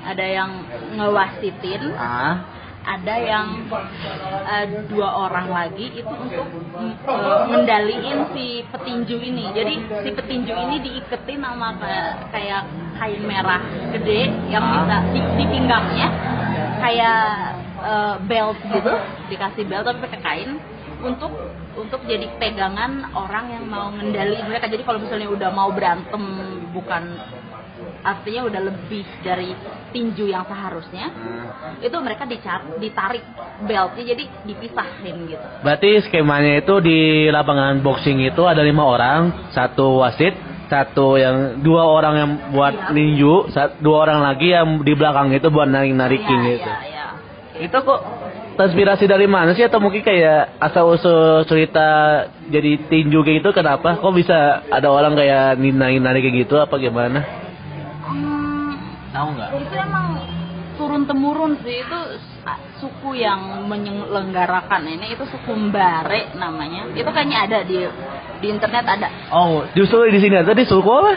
[0.03, 0.51] ada yang
[0.99, 2.43] ngewasitin, Ah.
[2.83, 3.47] Ada yang
[4.47, 6.47] eh, dua orang lagi itu untuk
[7.49, 9.45] ngendaliin si petinju ini.
[9.55, 12.63] Jadi si petinju ini diiketin sama kayak, kayak
[12.99, 13.63] kain merah
[13.95, 16.09] gede yang bisa di, di pinggangnya
[16.83, 17.23] kayak
[17.83, 18.93] eh, belt gitu,
[19.31, 20.51] dikasih belt tapi pakai kain
[21.03, 21.35] untuk
[21.75, 24.71] untuk jadi pegangan orang yang mau ngendaliin mereka.
[24.71, 26.23] Jadi kalau misalnya udah mau berantem
[26.71, 27.03] bukan
[28.03, 29.55] artinya udah lebih dari
[29.95, 31.07] tinju yang seharusnya
[31.79, 33.23] itu mereka dicar- ditarik
[33.63, 36.99] beltnya jadi dipisahin gitu Berarti skemanya itu di
[37.31, 40.35] lapangan boxing itu ada lima orang, satu wasit,
[40.67, 42.91] satu yang dua orang yang buat Iya.
[42.91, 43.35] ninju,
[43.79, 46.71] dua orang lagi yang di belakang itu buat narik narikin Iya, gitu.
[46.71, 47.07] iya, iya.
[47.63, 48.01] Itu kok
[48.53, 51.87] terinspirasi dari mana sih atau mungkin kayak asal usul cerita
[52.51, 53.97] jadi tinju kayak gitu kenapa?
[53.97, 57.42] Kok bisa ada orang kayak narik narik kayak gitu apa gimana?
[59.23, 59.51] Tahu nggak?
[59.55, 60.07] itu emang
[60.75, 61.99] turun temurun sih itu
[62.77, 63.39] suku yang
[63.71, 67.87] menyelenggarakan ini itu suku Mbare namanya itu kayaknya ada di
[68.41, 71.13] di internet ada Oh, justru di sini tadi suku apa?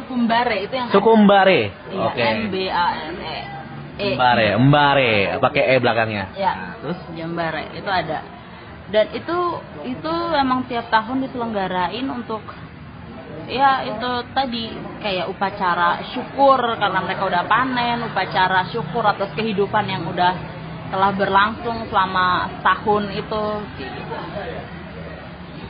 [0.00, 1.60] suku Mbare itu yang Suku Mbare.
[1.92, 2.22] Iya, Oke.
[2.22, 3.38] M B A N E
[4.00, 6.24] E Mbare, Mbare, pakai e belakangnya.
[6.32, 6.96] ya Terus?
[7.12, 8.24] Jambare itu ada
[8.88, 9.38] dan itu
[9.84, 12.40] itu emang tiap tahun diselenggarain untuk
[13.48, 20.06] ya itu tadi kayak upacara syukur karena mereka udah panen upacara syukur atas kehidupan yang
[20.08, 20.32] udah
[20.92, 23.44] telah berlangsung selama tahun itu
[23.80, 24.16] gitu.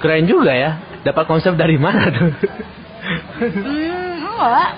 [0.03, 0.83] Keren juga ya.
[1.07, 2.31] Dapat konsep dari mana tuh?
[3.43, 4.71] hmm enggak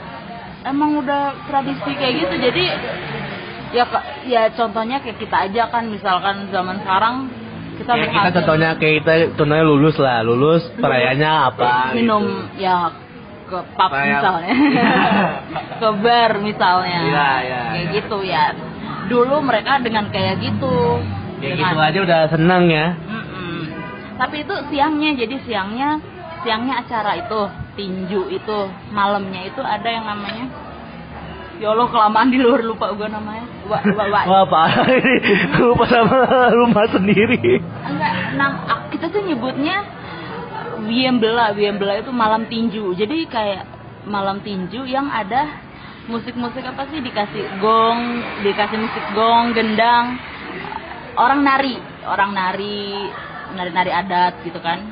[0.68, 2.64] emang udah tradisi kayak gitu jadi
[3.75, 3.85] ya
[4.25, 7.29] ya contohnya kayak kita aja kan misalkan zaman sekarang
[7.74, 11.94] kita Kayak kita contohnya kayak kita contohnya lulus lah, lulus perayaannya apa?
[11.94, 12.62] minum gitu.
[12.64, 12.90] ya
[13.44, 14.54] ke pub misalnya
[15.80, 17.92] ke bar misalnya Iya, iya, kayak iya.
[18.00, 18.44] gitu ya
[19.04, 21.02] dulu mereka dengan kayak gitu
[21.44, 22.87] Kayak dengan gitu aja udah seneng ya.
[24.14, 25.90] Tapi itu siangnya jadi siangnya
[26.40, 27.40] siangnya acara itu
[27.74, 28.58] tinju itu
[28.94, 30.46] malamnya itu ada yang namanya
[31.57, 33.47] ya Allah kelamaan di luar lupa gue namanya.
[33.64, 35.14] Wa, wa, wa- Wah parah ini
[35.57, 36.17] lupa sama
[36.53, 37.61] rumah sendiri.
[37.61, 38.12] enggak
[38.67, 39.77] ak- kita tuh nyebutnya
[40.85, 41.53] Wiembela.
[41.53, 42.93] Wiembela itu malam tinju.
[42.93, 43.64] Jadi kayak
[44.05, 45.49] malam tinju yang ada
[46.07, 47.01] musik-musik apa sih?
[47.01, 48.01] Dikasih gong
[48.43, 50.21] dikasih musik gong gendang.
[51.14, 53.09] Orang nari orang nari
[53.55, 54.83] nari-nari adat gitu kan.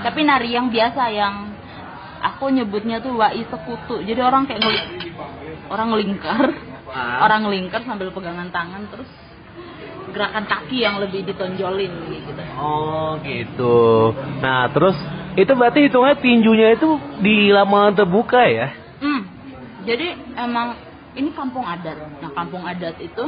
[0.00, 1.52] Tapi nari yang biasa yang
[2.22, 4.00] aku nyebutnya tuh wai sekutu.
[4.00, 5.09] Jadi orang kayak ngeli-
[5.70, 6.50] orang ngelingkar
[6.90, 7.22] Ah.
[7.22, 9.06] orang ngelingkar sambil pegangan tangan terus
[10.10, 14.10] gerakan kaki yang lebih ditonjolin gitu Oh gitu.
[14.42, 14.98] Nah terus
[15.38, 18.74] itu berarti hitungnya tinjunya itu di lapangan terbuka ya?
[18.98, 19.22] Hmm,
[19.86, 20.74] jadi emang
[21.14, 21.94] ini kampung adat.
[22.18, 23.24] Nah kampung adat itu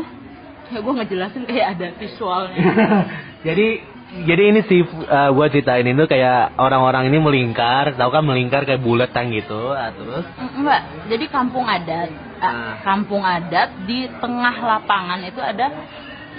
[0.74, 2.66] ya gue ngejelasin kayak ada visualnya.
[3.46, 3.78] jadi
[4.12, 8.84] jadi ini sih uh, gua ceritain itu kayak orang-orang ini melingkar, tahu kan melingkar kayak
[8.84, 12.10] buletan gitu, ah, terus Mm, Enggak, jadi kampung adat.
[12.42, 12.76] Ah.
[12.84, 15.72] Kampung adat di tengah lapangan itu ada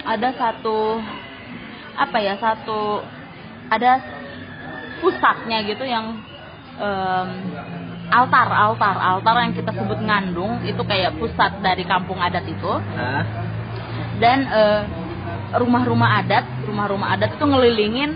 [0.06, 1.02] ada satu
[1.98, 3.02] apa ya satu
[3.72, 3.98] ada
[5.02, 6.14] pusatnya gitu yang
[6.78, 7.28] em,
[8.12, 13.22] altar altar altar yang kita sebut ngandung itu kayak pusat dari kampung adat itu nah,
[14.20, 14.80] dan eh,
[15.58, 18.12] rumah-rumah adat rumah-rumah adat itu ngelilingin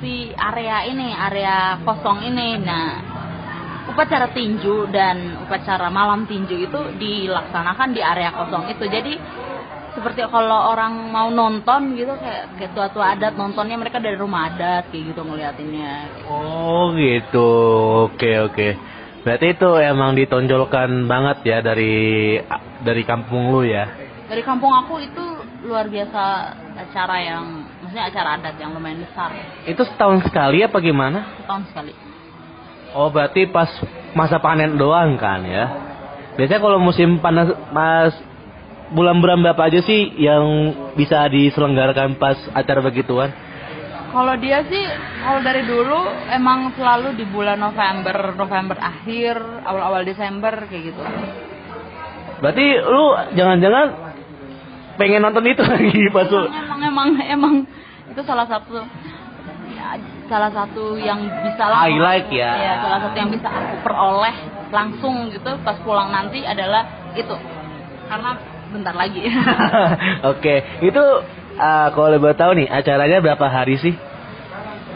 [0.00, 2.88] si area ini area kosong ini nah
[3.88, 9.14] upacara tinju dan upacara malam tinju itu dilaksanakan di area kosong itu jadi
[9.94, 14.90] seperti kalau orang mau nonton gitu kayak kayak tua-tua adat nontonnya mereka dari rumah adat
[14.90, 17.50] kayak gitu ngeliatinnya Oh gitu,
[18.10, 18.68] oke oke.
[19.22, 22.36] Berarti itu emang ditonjolkan banget ya dari
[22.82, 23.86] dari kampung lu ya.
[24.24, 25.24] dari kampung aku itu
[25.68, 26.22] luar biasa
[26.74, 27.44] acara yang
[27.82, 29.30] maksudnya acara adat yang lumayan besar
[29.64, 31.38] Itu setahun sekali apa gimana?
[31.42, 31.92] setahun sekali
[32.94, 33.66] Oh berarti pas
[34.14, 35.66] masa panen doang kan ya?
[36.38, 38.14] Biasanya kalau musim panas mas
[38.94, 43.34] bulan-bulan berapa aja sih yang bisa diselenggarakan pas acara begituan?
[44.14, 44.86] Kalau dia sih,
[45.26, 51.02] kalau dari dulu emang selalu di bulan November, November akhir, awal-awal Desember kayak gitu.
[52.38, 54.13] Berarti lu jangan-jangan
[54.96, 57.54] pengen nonton itu lagi pas lu Emang emang emang
[58.10, 58.78] itu salah satu
[59.74, 59.98] ya,
[60.30, 62.50] salah satu yang bisa lah Highlight ya.
[62.56, 64.36] Iya, salah satu yang bisa aku peroleh
[64.70, 67.36] langsung gitu pas pulang nanti adalah itu.
[68.06, 68.36] Karena
[68.70, 69.22] bentar lagi.
[70.34, 71.04] Oke, itu
[71.58, 73.94] uh, kalau boleh tahu nih acaranya berapa hari sih?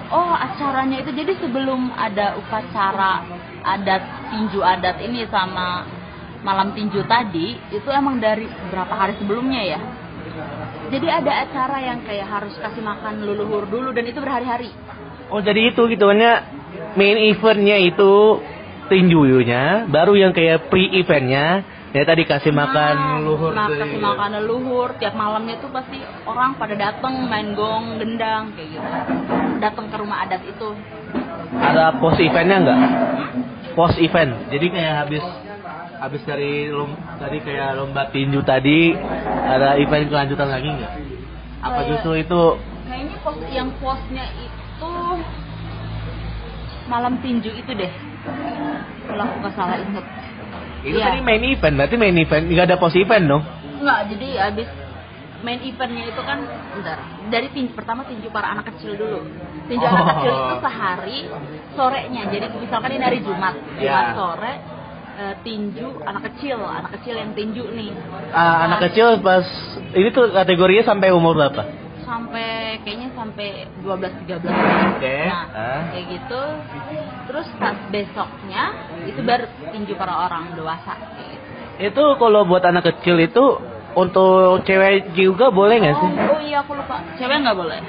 [0.08, 3.20] Oh, acaranya itu jadi sebelum ada upacara
[3.60, 5.84] adat tinju adat ini sama
[6.42, 9.80] malam tinju tadi, itu emang dari berapa hari sebelumnya ya?
[10.88, 14.72] Jadi ada acara yang kayak harus kasih makan leluhur dulu dan itu berhari-hari.
[15.28, 16.08] Oh jadi itu gitu
[16.96, 18.40] main eventnya itu
[18.88, 21.60] tinjunya, baru yang kayak pre eventnya
[21.92, 23.80] ya tadi kasih makan Nah, luhur Nah, tuh.
[23.80, 28.88] kasih makan leluhur tiap malamnya tuh pasti orang pada datang main gong, gendang kayak gitu.
[29.60, 30.68] Datang ke rumah adat itu.
[31.60, 32.80] Ada post eventnya nggak?
[33.76, 34.32] Post event.
[34.52, 35.24] Jadi kayak habis
[35.98, 38.94] habis dari lom, dari kayak lomba tinju tadi
[39.44, 40.92] ada event kelanjutan lagi nggak?
[41.58, 42.42] Apa Kayak- justru itu
[42.88, 44.90] Kayaknya pos yang posnya itu
[46.88, 47.92] malam tinju itu deh.
[49.04, 50.06] Kalau aku nggak salah inget.
[50.78, 51.10] itu Iya.
[51.10, 53.42] tadi main event, berarti main event nggak ada post event dong?
[53.76, 54.68] Enggak, jadi abis
[55.38, 56.38] main eventnya itu kan
[56.72, 59.26] bentar dari tinju pertama tinju para anak kecil dulu
[59.64, 60.08] tinju anak Oh.
[60.12, 61.18] kecil itu sehari
[61.74, 64.14] sorenya jadi misalkan ini hari Jumat Jumat Ya.
[64.14, 64.52] sore
[65.18, 67.90] eh, tinju anak kecil anak kecil yang tinju nih
[68.30, 69.44] Ah, anak Nah, kecil pas
[69.90, 71.62] ini tuh kategorinya sampai umur berapa?
[72.00, 74.48] sampai kayaknya sampai 12 13
[74.96, 75.18] Oke.
[75.28, 75.82] Nah, Ah.
[75.92, 76.40] kayak gitu.
[77.28, 78.62] Terus pas besoknya
[79.04, 81.36] itu baru tinju para orang dewasa gitu.
[81.84, 83.44] Itu kalau buat anak kecil itu
[83.92, 86.10] untuk cewek juga boleh nggak sih?
[86.16, 86.96] Oh, oh iya aku lupa.
[87.14, 87.80] Cewek nggak boleh.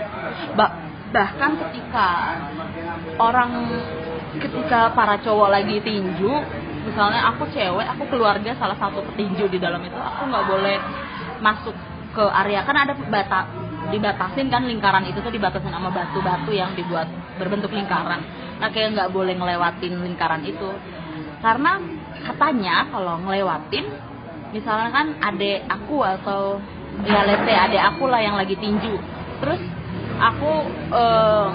[0.52, 0.76] Ba-
[1.10, 2.08] bahkan ketika
[3.16, 3.52] orang
[4.36, 6.34] ketika para cowok lagi tinju,
[6.88, 10.78] misalnya aku cewek, aku keluarga salah satu petinju di dalam itu, aku nggak boleh
[11.44, 11.76] masuk
[12.16, 12.64] ke area.
[12.64, 13.40] Kan ada bata
[13.90, 17.08] dibatasin kan lingkaran itu tuh dibatasin sama batu-batu yang dibuat
[17.40, 18.22] berbentuk lingkaran.
[18.60, 20.70] Nah kayak nggak boleh ngelewatin lingkaran itu.
[21.40, 21.80] Karena
[22.20, 23.86] katanya kalau ngelewatin
[24.52, 26.60] misalnya kan adek aku atau
[27.08, 29.00] ya let's adek aku lah yang lagi tinju.
[29.40, 29.62] Terus
[30.20, 30.52] aku
[30.92, 31.48] eh,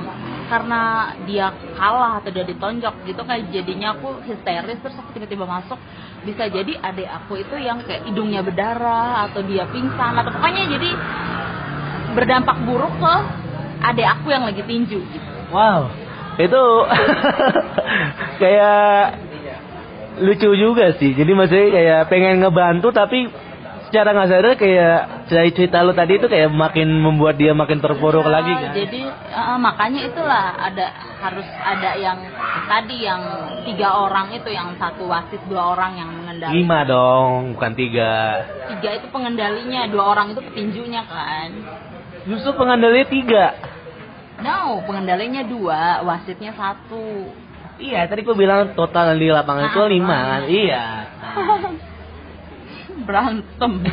[0.48, 5.80] karena dia kalah atau dia ditonjok gitu kayak jadinya aku histeris terus aku tiba-tiba masuk
[6.24, 10.90] bisa jadi adek aku itu yang kayak hidungnya berdarah atau dia pingsan atau pokoknya jadi
[12.14, 13.14] berdampak buruk ke
[13.84, 15.28] adek aku yang lagi tinju gitu.
[15.52, 15.92] Wow,
[16.40, 16.62] itu
[18.42, 19.20] kayak
[20.24, 21.12] lucu juga sih.
[21.12, 23.26] Jadi maksudnya kayak pengen ngebantu tapi
[23.94, 24.98] secara nggak sadar kayak
[25.30, 28.74] dari cerita lu tadi itu kayak makin membuat dia makin terpuruk Ya, lagi kan.
[28.74, 30.86] Jadi eh, makanya itulah ada
[31.22, 32.18] harus ada yang
[32.66, 33.22] tadi yang
[33.62, 36.58] tiga orang itu yang satu wasit dua orang yang mengendali.
[36.58, 38.42] Lima dong, bukan tiga.
[38.74, 41.48] Tiga itu pengendalinya, dua orang itu petinjunya kan.
[42.26, 43.44] Justru pengendalinya tiga.
[44.42, 47.30] No, pengendalinya dua, wasitnya satu.
[47.78, 50.42] Iya, tadi gua bilang total di lapangan itu Ah, lima kan.
[50.50, 50.84] Iya.
[53.04, 53.72] Berantem.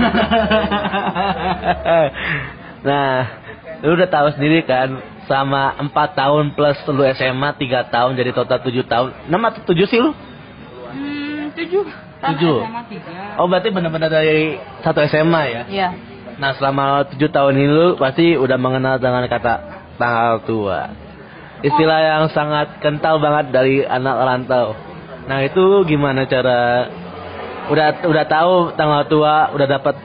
[2.88, 3.16] nah,
[3.84, 8.60] lu udah tahu sendiri kan, sama 4 tahun plus lu SMA 3 tahun jadi total
[8.64, 9.10] 7 tahun.
[9.28, 10.12] 6 atau 7 sih lu?
[10.12, 11.86] hmm, tujuh.
[12.22, 12.58] Kan Tujuh.
[12.62, 13.42] SMA tiga.
[13.42, 14.54] Oh, berarti benar-benar dari
[14.86, 15.62] satu SMA ya?
[15.66, 15.90] Iya.
[16.38, 19.54] Nah, selama 7 tahun ini lu pasti udah mengenal dengan kata
[19.98, 20.94] tanggal tua.
[21.62, 24.74] Istilah yang sangat kental banget dari anak rantau.
[25.30, 26.90] Nah, itu gimana cara
[27.70, 29.96] udah udah tahu tanggal tua, udah dapat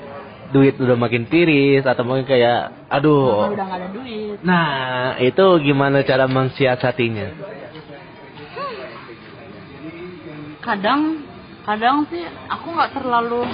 [0.52, 3.50] duit udah makin tiris atau mungkin kayak aduh.
[3.50, 4.38] udah ada duit.
[4.44, 7.56] Nah, itu gimana cara mensiasatinya?
[10.66, 11.22] kadang
[11.62, 13.46] kadang sih aku nggak terlalu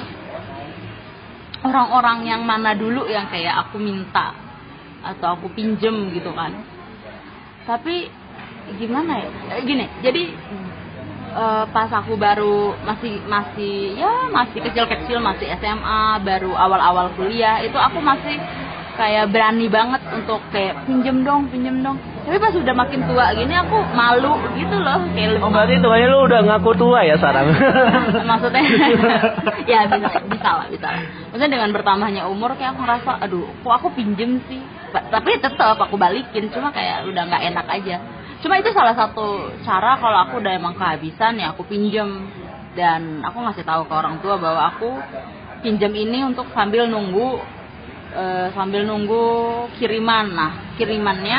[1.60, 4.32] orang-orang yang mana dulu yang kayak aku minta
[5.04, 6.56] atau aku pinjem gitu kan
[7.68, 8.08] tapi
[8.80, 10.32] gimana ya Eh, gini jadi
[11.32, 17.76] uh, pas aku baru masih masih ya masih kecil-kecil masih SMA baru awal-awal kuliah itu
[17.76, 18.36] aku masih
[18.92, 21.96] kayak berani banget untuk kayak pinjem dong pinjem dong.
[22.22, 26.18] Tapi pas udah makin tua gini aku malu gitu loh kayak oh berarti tuanya lu
[26.28, 27.50] udah ngaku tua ya sekarang
[28.30, 28.62] maksudnya
[29.72, 31.02] ya bisa bisa lah bisa lah.
[31.32, 34.60] Maksudnya dengan bertambahnya umur kayak aku ngerasa aduh kok aku pinjem sih?
[34.92, 37.96] Tapi tetap aku balikin cuma kayak udah nggak enak aja
[38.42, 42.28] cuma itu salah satu cara kalau aku udah emang kehabisan ya aku pinjem.
[42.72, 44.96] Dan aku ngasih tahu ke orang tua bahwa aku
[45.60, 47.36] pinjam ini untuk sambil nunggu
[48.16, 49.24] uh, sambil nunggu
[49.76, 51.38] kiriman nah kirimannya.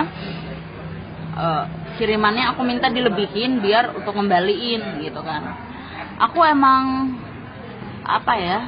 [1.33, 1.65] Uh,
[1.97, 5.57] kirimannya aku minta dilebihin biar untuk ngembaliin gitu kan.
[6.21, 7.17] Aku emang
[8.05, 8.59] apa ya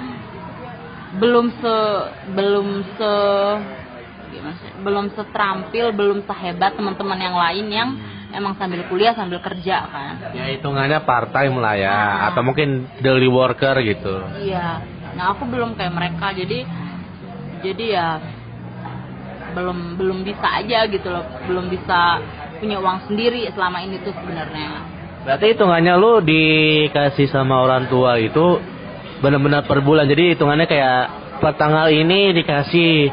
[1.21, 1.75] belum se
[2.33, 2.67] belum
[2.97, 3.13] se
[4.35, 7.89] gimana sih belum seterampil belum sehebat teman-teman yang lain yang
[8.35, 10.13] emang sambil kuliah sambil kerja kan?
[10.35, 11.95] Ya hitungannya part time lah ya.
[11.95, 14.21] Nah, atau mungkin daily worker gitu.
[14.43, 14.83] Iya.
[15.15, 16.67] Nah aku belum kayak mereka jadi
[17.63, 18.07] jadi ya
[19.55, 21.23] belum belum bisa aja gitu loh.
[21.47, 22.19] Belum bisa
[22.59, 24.83] punya uang sendiri selama ini tuh sebenarnya.
[25.25, 28.59] Berarti hitungannya lu dikasih sama orang tua itu
[29.23, 30.05] benar-benar per bulan.
[30.05, 31.01] Jadi hitungannya kayak
[31.39, 33.09] per tanggal ini dikasih.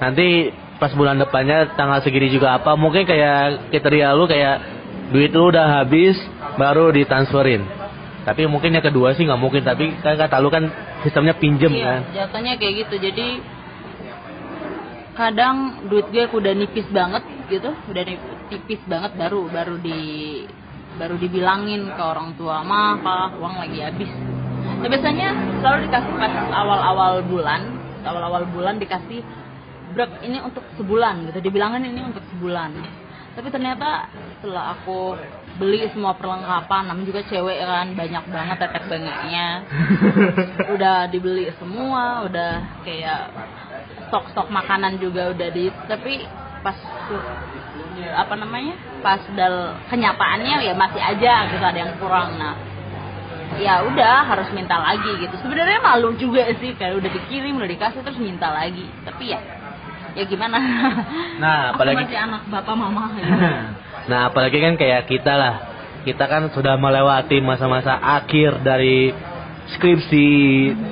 [0.00, 4.82] Nanti pas bulan depannya tanggal segini juga apa mungkin kayak kriteria lu kayak
[5.14, 6.18] duit lu udah habis
[6.58, 7.62] baru ditransferin.
[8.26, 10.66] Tapi mungkin yang kedua sih nggak mungkin tapi kan kata lu kan
[11.06, 12.00] sistemnya pinjem iya, kan.
[12.10, 12.98] jatuhnya kayak gitu.
[12.98, 13.28] Jadi
[15.14, 18.02] kadang duit gue udah nipis banget gitu udah
[18.50, 20.00] nipis banget baru baru di
[20.98, 24.10] baru dibilangin ke orang tua mah pak uang lagi habis.
[24.82, 25.28] Nah, biasanya
[25.62, 27.60] selalu dikasih pas awal-awal bulan
[28.02, 29.22] awal-awal bulan dikasih
[29.92, 31.38] brek ini untuk sebulan gitu.
[31.44, 32.70] Dibilangin ini untuk sebulan.
[33.32, 35.16] Tapi ternyata setelah aku
[35.56, 39.48] beli semua perlengkapan namanya juga cewek kan banyak banget tetek bengeknya.
[40.76, 43.32] Udah dibeli semua udah kayak
[44.08, 46.20] stok-stok makanan juga udah di tapi
[46.60, 46.76] pas
[48.12, 52.36] apa namanya pas dal kenyataannya ya masih aja gitu ada yang kurang.
[52.36, 52.54] Nah
[53.56, 55.34] ya udah harus minta lagi gitu.
[55.40, 58.84] Sebenarnya malu juga sih kayak udah dikirim udah dikasih terus minta lagi.
[59.08, 59.40] Tapi ya
[60.12, 60.58] ya gimana
[61.42, 63.28] nah apalagi masih anak bapak mama gitu.
[64.10, 65.54] nah apalagi kan kayak kita lah
[66.02, 69.14] kita kan sudah melewati masa-masa akhir dari
[69.78, 70.28] skripsi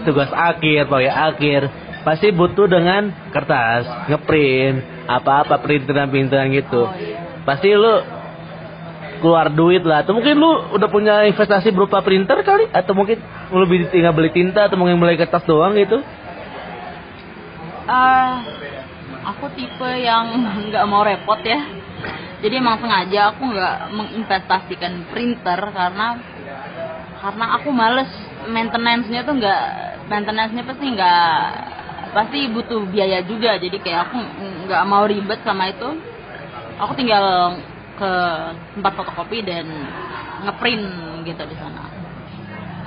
[0.07, 1.61] tugas akhir proyek akhir
[2.01, 6.89] pasti butuh dengan kertas, ngeprint, apa-apa printeran-printeran gitu.
[6.89, 7.45] Oh, iya.
[7.45, 7.95] Pasti lu
[9.21, 13.21] keluar duit lah atau mungkin lu udah punya investasi berupa printer kali atau mungkin
[13.53, 16.01] lu lebih tinggal beli tinta atau mungkin beli kertas doang gitu
[17.85, 18.33] uh,
[19.25, 20.33] aku tipe yang
[20.71, 21.61] nggak mau repot ya.
[22.41, 26.17] Jadi emang sengaja aku nggak menginvestasikan printer karena
[27.21, 28.11] karena aku males.
[28.41, 29.63] Maintenance-nya tuh nggak
[30.09, 31.37] maintenance-nya pasti nggak
[32.17, 33.61] pasti butuh biaya juga.
[33.61, 34.17] Jadi kayak aku
[34.65, 35.93] nggak mau ribet sama itu.
[36.81, 37.61] Aku tinggal
[38.01, 38.13] ke
[38.73, 39.69] tempat fotokopi dan
[40.49, 40.89] ngeprint
[41.29, 41.85] gitu di sana.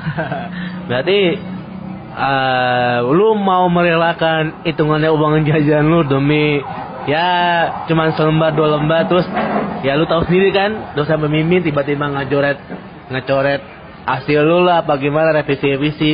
[0.90, 1.38] Berarti
[2.16, 6.62] uh, lu mau merelakan hitungannya uang jajan lu demi
[7.10, 7.30] ya
[7.90, 9.28] cuman selembar dua lembar terus
[9.84, 12.58] ya lu tahu sendiri kan dosa pemimpin tiba-tiba ngajoret
[13.12, 13.62] ngecoret
[14.08, 16.12] hasil lu lah bagaimana revisi revisi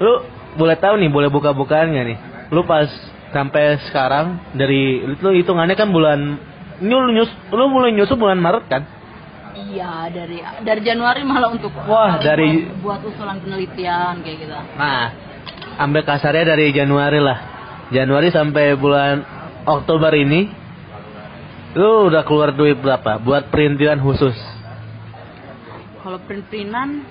[0.00, 2.18] lu boleh tahu nih, boleh buka-bukaan nggak nih?
[2.50, 2.88] Lu pas
[3.30, 6.40] sampai sekarang dari itu hitungannya kan bulan
[6.82, 8.82] nyus, lu mulai nyusu bulan Maret kan?
[9.50, 14.54] Iya dari dari Januari malah untuk wah dari buat, buat usulan penelitian kayak gitu.
[14.54, 15.10] Nah,
[15.82, 17.38] ambil kasarnya dari Januari lah.
[17.90, 19.26] Januari sampai bulan
[19.66, 20.46] Oktober ini,
[21.74, 24.38] lu udah keluar duit berapa buat perintilan khusus?
[26.00, 27.02] Kalau print-printan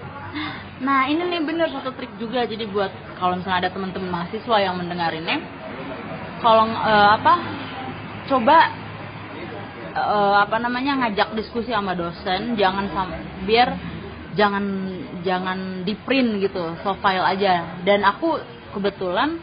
[0.80, 4.80] Nah ini nih bener satu trik juga jadi buat kalau misalnya ada teman-teman mahasiswa yang
[4.80, 5.44] mendengar ini,
[6.40, 7.34] kalau uh, apa
[8.32, 8.58] coba
[9.94, 13.10] uh, apa namanya ngajak diskusi sama dosen, jangan sam
[13.46, 13.70] biar
[14.38, 14.64] jangan
[15.26, 17.82] jangan di print gitu, soft file aja.
[17.84, 18.40] Dan aku
[18.76, 19.40] kebetulan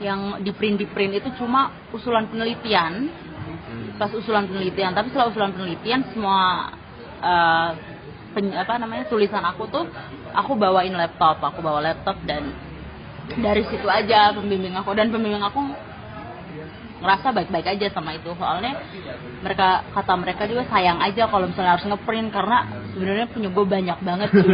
[0.00, 3.10] yang di print di print itu cuma usulan penelitian,
[4.00, 4.96] pas usulan penelitian.
[4.96, 6.72] Tapi setelah usulan penelitian semua
[7.20, 7.70] uh,
[8.34, 9.86] pen, apa namanya tulisan aku tuh
[10.32, 12.54] aku bawain laptop aku bawa laptop dan
[13.38, 15.62] dari situ aja pembimbing aku dan pembimbing aku
[17.00, 18.30] ngerasa baik-baik aja sama itu.
[18.36, 18.76] Soalnya
[19.40, 22.58] mereka kata mereka juga sayang aja kalau misalnya harus ngeprint karena
[22.92, 24.48] sebenarnya punya gue banyak banget sih.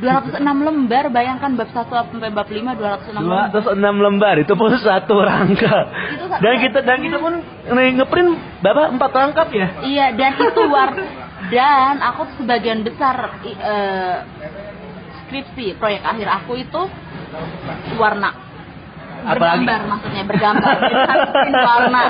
[0.04, 3.46] 206 lembar bayangkan bab 1 sampai bab 5 206 lembar.
[3.54, 5.76] 206 lembar itu pun satu rangka.
[6.14, 7.34] Itu satu dan kita dan kita pun
[7.70, 8.30] ngeprint
[8.60, 8.82] berapa?
[8.92, 9.66] Empat rangkap ya?
[9.86, 10.90] Iya dan itu war
[11.46, 14.16] dan aku sebagian besar eh,
[15.26, 16.82] skripsi proyek akhir aku itu
[17.98, 18.45] warna
[19.24, 19.64] Apalagi?
[19.64, 22.02] bergambar maksudnya bergambar Bukan print warna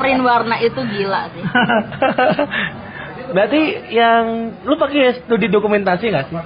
[0.00, 1.44] print warna itu gila sih
[3.34, 6.36] Berarti yang lu pakai studi dokumentasi nggak sih?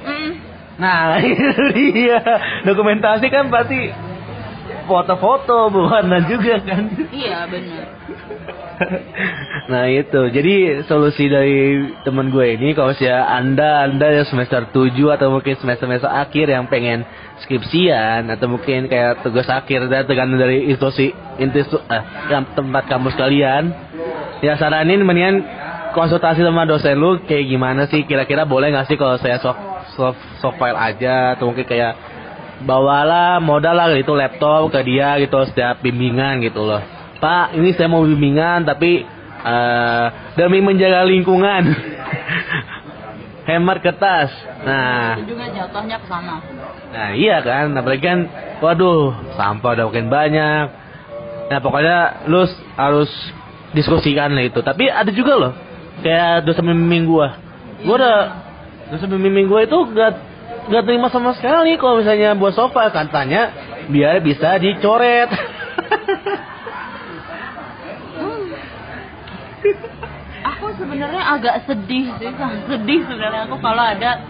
[0.00, 0.30] Mm,
[0.80, 2.18] Nah, itu dia.
[2.64, 3.92] Dokumentasi kan pasti
[4.88, 6.88] foto-foto berwarna juga kan.
[7.14, 7.99] iya bener
[9.72, 10.20] nah itu.
[10.32, 15.54] Jadi solusi dari temen gue ini kalau saya anda anda yang semester 7 atau mungkin
[15.60, 17.04] semester semester akhir yang pengen
[17.44, 22.02] skripsian atau mungkin kayak tugas akhir dan tergantung dari institusi institusi eh,
[22.56, 23.72] tempat kampus kalian
[24.44, 25.44] ya saranin mendingan
[25.92, 28.06] konsultasi sama dosen lu kayak gimana sih?
[28.06, 29.60] Kira-kira boleh nggak sih kalau saya soft
[29.96, 31.98] soft soft file aja atau mungkin kayak
[32.64, 37.92] bawalah modal lah gitu laptop ke dia gitu setiap bimbingan gitu loh Pak ini saya
[37.92, 39.04] mau bimbingan tapi
[39.44, 40.06] eh,
[40.40, 41.62] demi menjaga lingkungan.
[43.48, 44.30] Hemat kertas.
[44.64, 45.20] Nah.
[45.24, 46.40] Juga jatuhnya ke sana.
[46.90, 48.18] Nah iya kan apalagi kan
[48.64, 50.66] waduh sampah udah makin banyak.
[51.50, 52.46] Nah pokoknya lu
[52.78, 53.10] harus
[53.76, 54.60] diskusikan lah itu.
[54.64, 55.52] Tapi ada juga loh
[56.00, 57.36] kayak dosen pembimbing gua.
[57.84, 58.18] Gua udah
[58.94, 60.12] dosen pembimbing gua itu gak
[60.70, 62.92] gak terima sama sekali kalau misalnya buat sofa.
[62.94, 63.50] Katanya
[63.90, 65.30] biar bisa dicoret
[70.40, 72.32] aku sebenarnya agak sedih sih
[72.68, 74.20] sedih sebenarnya aku kalau ada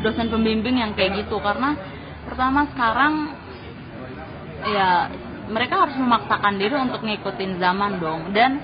[0.00, 1.38] dosen pembimbing yang kayak gitu.
[1.38, 1.76] Karena
[2.24, 3.14] pertama sekarang
[4.64, 5.08] ya
[5.50, 8.32] mereka harus memaksakan diri untuk ngikutin zaman dong.
[8.32, 8.60] Dan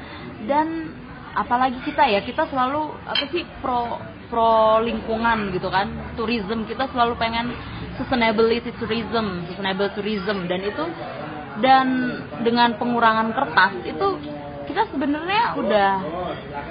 [0.49, 0.93] dan
[1.37, 4.01] apalagi kita ya kita selalu apa sih pro
[4.33, 6.17] pro lingkungan gitu kan.
[6.17, 7.53] Tourism kita selalu pengen
[8.01, 10.49] sustainability tourism sustainable tourism.
[10.49, 10.85] Dan itu
[11.57, 11.87] dan
[12.45, 14.36] dengan pengurangan kertas itu
[14.77, 15.91] kita sebenarnya udah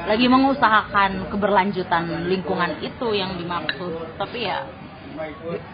[0.06, 4.14] lagi mengusahakan keberlanjutan lingkungan itu yang dimaksud.
[4.22, 4.62] Tapi ya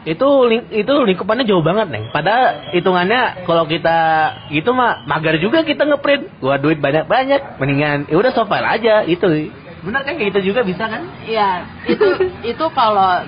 [0.08, 0.28] itu
[0.72, 2.08] itu lingkupannya jauh banget neng.
[2.16, 6.40] Pada hitungannya kalau kita gitu mah magar juga kita ngeprint.
[6.40, 9.52] Gua duit banyak banyak mendingan ya udah soft file aja itu.
[9.84, 11.04] Benar kan kayak gitu juga bisa kan?
[11.28, 13.28] Ya itu itu kalau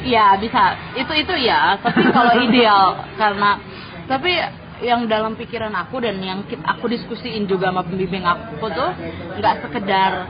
[0.00, 0.80] ya bisa.
[0.96, 3.60] Itu itu ya tapi kalau ideal karena
[4.08, 8.90] tapi yang dalam pikiran aku dan yang aku diskusiin juga sama pembimbing aku tuh
[9.38, 10.26] nggak sekedar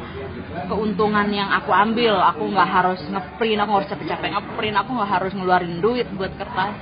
[0.69, 2.21] keuntungan yang aku ambil.
[2.37, 6.77] Aku nggak harus ngeprint aku harus capek-capek ngeprint aku nggak harus ngeluarin duit buat kertas.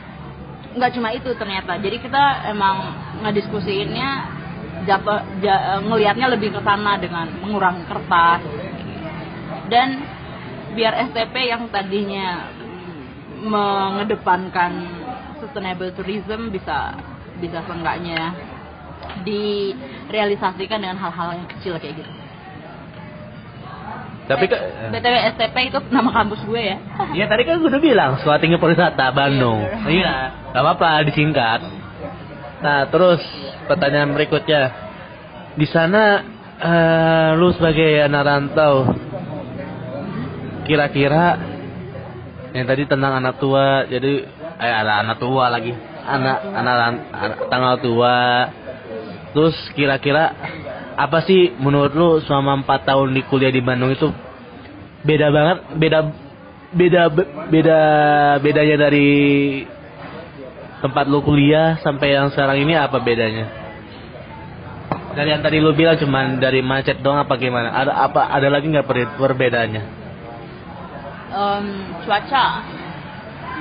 [0.74, 1.78] Nggak cuma itu ternyata.
[1.78, 2.76] Jadi kita emang
[3.22, 4.10] ngediskusiinnya
[4.90, 8.42] jatuh ja, ngelihatnya lebih ke sana dengan mengurangi kertas.
[9.70, 10.02] Dan
[10.74, 12.50] biar STP yang tadinya
[13.40, 14.72] mengedepankan
[15.40, 16.92] sustainable tourism bisa
[17.40, 18.36] bisa seenggaknya
[19.24, 22.12] direalisasikan dengan hal-hal yang kecil kayak gitu.
[24.30, 26.76] tapi Eh, kan BTW STP itu nama kampus gue ya.
[27.18, 29.58] Iya tadi kan gue udah bilang Swatingnya Pariwisata Bandung.
[29.58, 29.90] Iya.
[29.90, 30.14] Iya,
[30.54, 31.60] gak apa-apa disingkat.
[32.62, 33.18] Nah terus
[33.66, 34.62] pertanyaan berikutnya,
[35.58, 36.22] di sana
[36.60, 38.74] eh, lu sebagai anak rantau,
[40.68, 41.40] kira-kira
[42.54, 44.26] yang tadi tentang anak tua, jadi
[44.60, 45.74] eh ada anak tua lagi,
[46.06, 46.76] anak anak,
[47.12, 48.18] anak tanggal tua.
[49.30, 50.34] Terus kira-kira
[50.98, 54.10] apa sih menurut lu selama 4 tahun di kuliah di Bandung itu
[55.00, 55.98] beda banget beda
[56.76, 57.02] beda
[57.48, 57.80] beda
[58.44, 59.08] bedanya dari
[60.80, 63.46] tempat lu kuliah sampai yang sekarang ini apa bedanya?
[65.10, 67.74] Dari yang tadi lu bilang cuman dari macet doang apa gimana?
[67.74, 69.82] Ada apa ada lagi nggak per- perbedaannya?
[71.30, 71.66] Em,
[72.06, 72.44] cuaca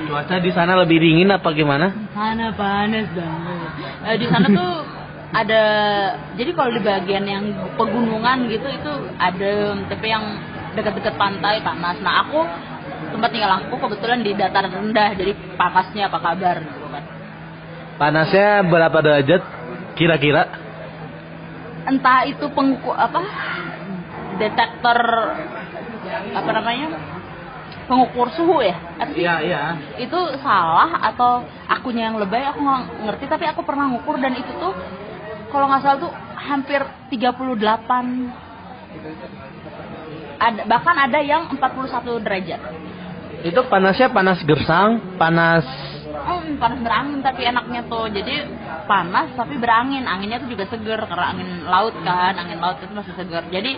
[0.08, 3.70] cuaca di sana lebih dingin apa gimana sana panas banget.
[4.06, 4.72] Eh, di sana tuh
[5.30, 5.62] ada
[6.34, 7.44] jadi kalau di bagian yang
[7.78, 10.24] pegunungan gitu itu ada tapi yang
[10.74, 11.98] dekat-dekat pantai panas.
[12.00, 12.40] Nah aku
[13.10, 17.04] tempat tinggal aku kebetulan di dataran rendah jadi panasnya apa kabar gitu kan.
[17.98, 19.42] panasnya berapa derajat
[19.98, 20.48] kira-kira
[21.80, 23.24] Entah itu pengku apa
[24.36, 24.98] detektor
[26.36, 26.88] apa namanya
[27.90, 28.78] pengukur suhu ya?
[29.02, 29.26] Apa sih?
[29.26, 29.62] iya iya.
[29.98, 32.46] Itu salah atau akunya yang lebay?
[32.54, 34.70] Aku nggak ngerti tapi aku pernah ngukur dan itu tuh
[35.50, 36.78] kalau nggak salah tuh hampir
[37.10, 37.58] 38
[40.40, 42.60] ada bahkan ada yang 41 derajat.
[43.42, 45.66] Itu panasnya panas gersang panas
[46.20, 48.06] Hmm, panas berangin tapi enaknya tuh.
[48.12, 48.44] Jadi
[48.84, 50.04] panas tapi berangin.
[50.04, 52.34] Anginnya tuh juga seger karena angin laut kan.
[52.36, 53.44] Angin laut itu masih seger.
[53.48, 53.72] Jadi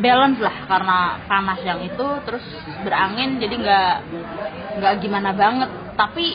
[0.00, 2.44] balance lah karena panas yang itu terus
[2.82, 3.92] berangin jadi nggak
[4.80, 5.70] nggak gimana banget.
[5.94, 6.26] Tapi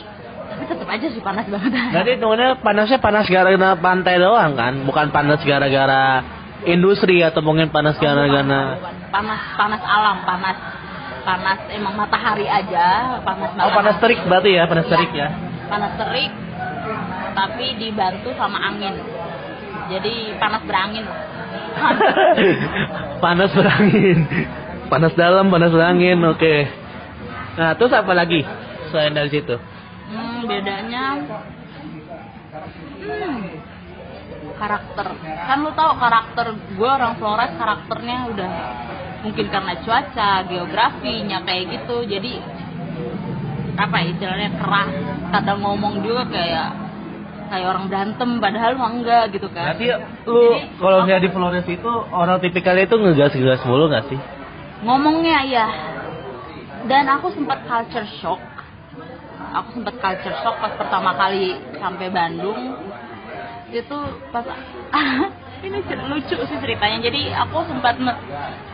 [0.49, 1.71] tapi tetap aja sih panas banget.
[1.93, 4.73] Berarti hitungannya panasnya panas gara-gara pantai doang kan?
[4.83, 6.23] Bukan panas gara-gara
[6.67, 8.59] industri atau mungkin panas karena karena
[9.07, 10.57] panas panas alam panas
[11.23, 15.27] panas emang matahari aja panas oh panas terik berarti ya panas Iya, terik ya.
[15.71, 16.31] panas terik
[17.37, 18.95] tapi dibantu sama angin.
[19.89, 21.05] Jadi panas berangin
[23.23, 24.19] panas berangin.
[24.89, 26.55] Panas dalam panas berangin oke.
[27.59, 28.41] Nah terus apa lagi
[28.89, 29.55] selain dari situ?
[30.09, 31.03] Hmm, bedanya
[33.05, 33.37] hmm,
[34.57, 35.07] karakter.
[35.45, 38.53] Kan lu tahu karakter gue orang Flores karakternya udah
[39.21, 42.07] mungkin karena cuaca geografinya kayak gitu.
[42.09, 42.33] Jadi
[43.79, 44.91] apa ya, istilahnya keras.
[45.29, 46.88] Kadang ngomong juga kayak
[47.49, 49.73] kayak orang berantem padahal mah enggak gitu kan.
[49.75, 49.87] Berarti
[50.29, 50.41] lu
[50.77, 54.19] kalau aku- kayak di Flores itu orang tipikalnya itu ngegas-gas mulu gak sih?
[54.79, 55.67] ngomongnya ya
[56.87, 58.39] dan aku sempat culture shock.
[59.51, 62.79] Aku sempat culture shock pas pertama kali sampai Bandung.
[63.69, 63.97] Itu
[64.31, 64.45] pas
[65.63, 66.97] ini lucu sih ceritanya.
[67.03, 67.99] Jadi aku sempat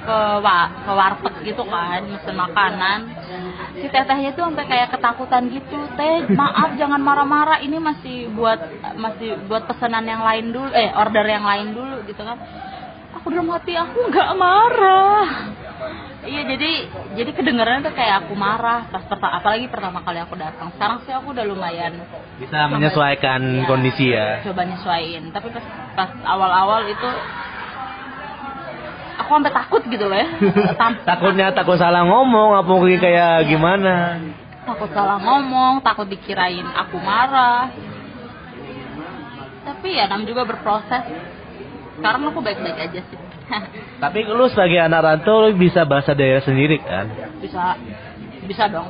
[0.05, 2.99] ke wa, ke warteg gitu kan mesen makanan.
[3.75, 8.59] Si tetehnya tuh sampai kayak ketakutan gitu teh maaf jangan marah-marah ini masih buat
[8.95, 12.37] masih buat pesanan yang lain dulu eh order yang lain dulu gitu kan.
[13.17, 15.27] Aku dalam hati aku nggak marah
[16.25, 16.71] Iya jadi
[17.13, 20.73] jadi kedengarannya tuh kayak aku marah pas pertama apalagi pertama kali aku datang.
[20.73, 22.01] Sekarang sih aku udah lumayan
[22.41, 24.41] Bisa menyesuaikan Iya, kondisi ya.
[24.41, 25.29] Coba nyesuaiin.
[25.29, 27.09] Tapi pas pas awal-awal itu
[29.21, 30.27] aku sampai takut gitu loh ya.
[31.09, 34.19] Takutnya takut salah ngomong apa mungkin kayak gimana?
[34.65, 37.69] takut salah ngomong, takut dikirain aku marah.
[39.61, 41.05] Tapi ya nam juga berproses.
[41.95, 43.24] Sekarang aku baik-baik aja sih.
[44.03, 47.09] Tapi lu sebagai anak rantau lu bisa bahasa daerah sendiri kan?
[47.39, 47.77] bisa
[48.45, 48.89] bisa dong.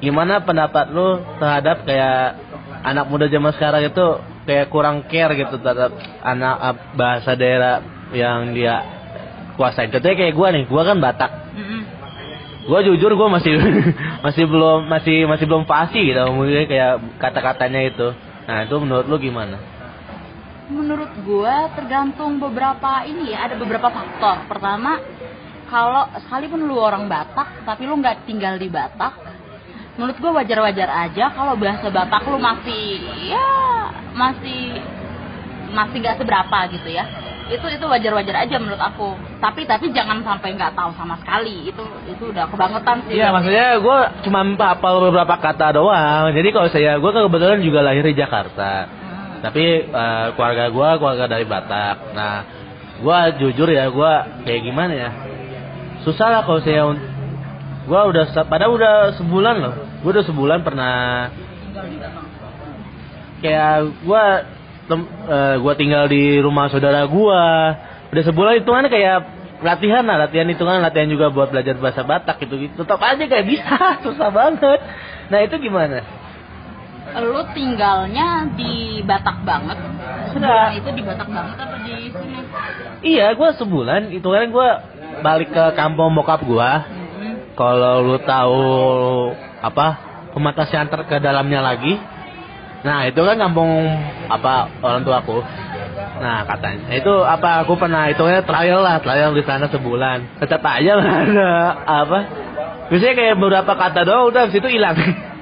[0.00, 2.36] Gimana pendapat lu terhadap kayak
[2.84, 4.06] anak muda zaman sekarang itu
[4.44, 7.80] kayak kurang care gitu terhadap anak eh, bahasa daerah
[8.12, 8.84] yang dia
[9.56, 9.90] kuasain.
[9.90, 11.32] Contohnya kayak gua nih, gua kan Batak.
[12.66, 13.56] Gua jujur gua masih
[14.26, 18.08] masih belum masih masih belum pasti gitu mungkin kayak kata-katanya itu.
[18.46, 19.58] Nah, itu menurut lu gimana?
[20.66, 24.50] Menurut gua tergantung beberapa ini ya, ada beberapa faktor.
[24.50, 24.98] Pertama,
[25.70, 29.14] kalau sekalipun lu orang Batak, tapi lu nggak tinggal di Batak,
[29.94, 32.98] menurut gua wajar-wajar aja kalau bahasa Batak lu masih
[33.30, 33.46] ya
[34.10, 34.82] masih
[35.70, 37.06] masih nggak seberapa gitu ya.
[37.46, 39.14] Itu itu wajar-wajar aja menurut aku.
[39.38, 41.70] Tapi tapi jangan sampai nggak tahu sama sekali.
[41.70, 43.22] Itu itu udah kebangetan sih.
[43.22, 46.34] Iya, maksudnya gue cuma hafal beberapa kata doang.
[46.34, 49.05] Jadi kalau saya, gue kebetulan juga lahir di Jakarta.
[49.46, 51.96] Tapi eh, keluarga gue keluarga dari Batak.
[52.12, 52.34] Nah,
[52.98, 55.10] gue jujur ya, gue kayak gimana ya?
[56.02, 56.90] Susah lah kalau saya.
[57.86, 59.74] Gue udah, padahal udah sebulan loh.
[60.02, 61.30] Gue udah sebulan pernah
[63.44, 64.24] kayak gue
[65.60, 67.42] gue tinggal di rumah saudara gue
[68.14, 69.18] udah sebulan itu kan kayak
[69.60, 73.24] latihan lah latihan itu kan latihan juga buat belajar bahasa Batak gitu gitu tetap aja
[73.24, 74.80] kayak bisa susah banget
[75.32, 76.04] nah itu gimana
[77.16, 79.78] Lu tinggalnya di Batak banget.
[80.36, 80.68] Enggak.
[80.82, 82.40] Itu di Batak banget apa di sini?
[83.04, 84.68] iya gue sebulan itu kan gue
[85.20, 86.70] balik ke kampung bokap gue
[87.16, 87.56] Hmm.
[87.56, 88.60] kalau lu tahu
[89.64, 89.86] apa
[90.36, 91.96] pematah siantar ke dalamnya lagi
[92.84, 93.88] nah itu kan kampung
[94.28, 95.40] apa orang tua aku
[96.20, 101.00] nah katanya itu apa aku pernah itu trial lah trial di sana sebulan tetap aja
[101.24, 101.50] ada
[101.88, 102.18] apa
[102.92, 104.92] biasanya kayak beberapa kata doang udah habis itu hilang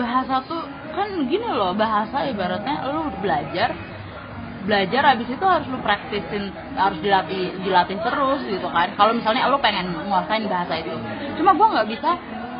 [0.00, 0.64] bahasa tuh
[0.96, 3.76] kan gini loh bahasa ibaratnya lu belajar
[4.64, 8.92] belajar habis itu harus lu praktisin harus dilatih dilatih terus gitu kan.
[8.96, 10.92] Kalau misalnya lu pengen nguasain bahasa itu.
[11.40, 12.10] Cuma gua nggak bisa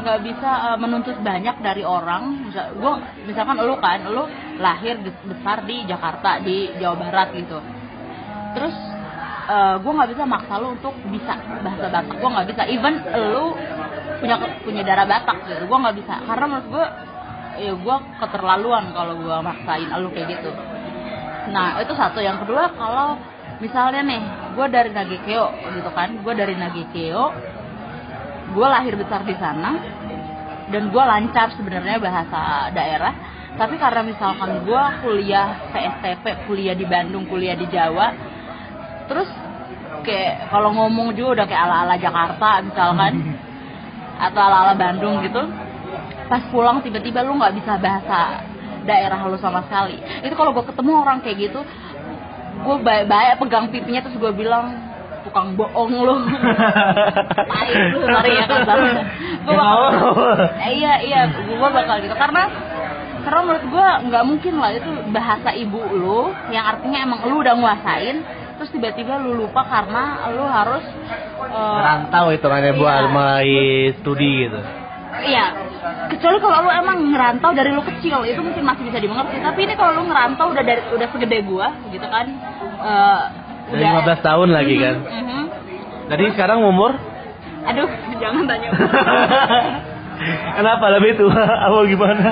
[0.00, 2.48] nggak bisa eh, menuntut banyak dari orang.
[2.48, 4.24] Misal gua misalkan lu kan lu
[4.60, 7.58] lahir besar di Jakarta di Jawa Barat gitu.
[8.56, 8.76] Terus
[9.52, 12.16] eh, gua nggak bisa maksa lu untuk bisa bahasa Batak.
[12.16, 12.62] Gua nggak bisa.
[12.64, 12.94] Even
[13.36, 13.52] lu
[14.24, 15.68] punya punya darah Batak gitu.
[15.68, 16.14] Gua nggak bisa.
[16.24, 16.86] Karena menurut gua
[17.60, 20.50] ya gue keterlaluan kalau gue maksain lu kayak gitu.
[21.52, 22.24] Nah itu satu.
[22.24, 23.20] Yang kedua kalau
[23.60, 24.22] misalnya nih
[24.56, 25.46] gue dari Nagekeo
[25.76, 26.08] gitu kan.
[26.24, 27.24] Gue dari Nagekeo
[28.50, 29.78] gue lahir besar di sana
[30.72, 33.12] dan gue lancar sebenarnya bahasa daerah.
[33.60, 38.14] Tapi karena misalkan gue kuliah PSTP kuliah di Bandung kuliah di Jawa
[39.10, 39.26] terus
[40.06, 43.12] kayak kalau ngomong juga udah kayak ala-ala Jakarta misalkan
[44.30, 45.42] atau ala-ala Bandung gitu
[46.30, 48.46] pas pulang tiba-tiba lu nggak bisa bahasa
[48.86, 51.60] daerah lu sama sekali itu kalau gue ketemu orang kayak gitu
[52.60, 54.70] gue baik-baik pegang pipinya terus gue bilang
[55.26, 56.16] tukang bohong lu
[57.50, 58.62] tai lu sorry ya kan
[59.42, 59.82] gue bakal
[60.64, 62.42] eh, iya iya gue bakal gitu karena
[63.20, 67.52] karena menurut gue nggak mungkin lah itu bahasa ibu lu yang artinya emang lu udah
[67.58, 68.16] nguasain
[68.56, 70.84] terus tiba-tiba lu lupa karena lu harus
[71.48, 73.08] uh, Merantau itu kan ya buat Iya.
[73.08, 73.52] mulai
[74.00, 74.60] studi gitu.
[75.20, 75.46] Iya,
[76.08, 79.36] kecuali kalau lu emang ngerantau dari lu kecil itu mungkin masih bisa dimengerti.
[79.38, 82.26] Tapi ini kalau lu ngerantau udah dari udah segede gua gitu kan,
[82.80, 83.22] eh,
[83.70, 84.96] Dari 15 tahun lagi kan.
[84.98, 85.44] Mhm, mhm.
[86.10, 86.96] Jadi sekarang umur?
[87.62, 87.88] Aduh,
[88.22, 88.68] jangan tanya.
[90.56, 91.32] Kenapa lebih tua?
[91.68, 92.28] Apa gimana?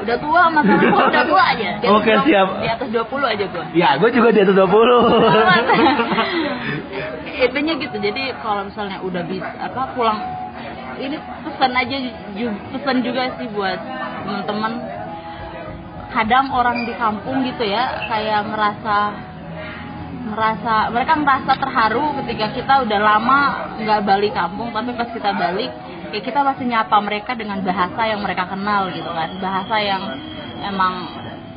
[0.00, 1.70] udah tua masalah gua udah tua aja.
[1.76, 2.48] Di Oke, dua- siap.
[2.56, 3.64] Di atas 20 aja gua.
[3.76, 4.72] Ya, gue juga di atas 20.
[7.38, 7.96] Intinya gitu.
[8.00, 10.18] Jadi kalau misalnya udah bisa apa pulang
[11.00, 11.96] ini pesan aja
[12.76, 13.80] pesan juga sih buat
[14.24, 14.72] teman-teman
[16.10, 18.98] kadang orang di kampung gitu ya kayak ngerasa
[20.20, 23.40] ngerasa mereka ngerasa terharu ketika kita udah lama
[23.80, 25.72] nggak balik kampung tapi pas kita balik
[26.10, 29.30] ya kita masih nyapa mereka dengan bahasa yang mereka kenal gitu kan.
[29.38, 30.02] Bahasa yang
[30.66, 30.94] emang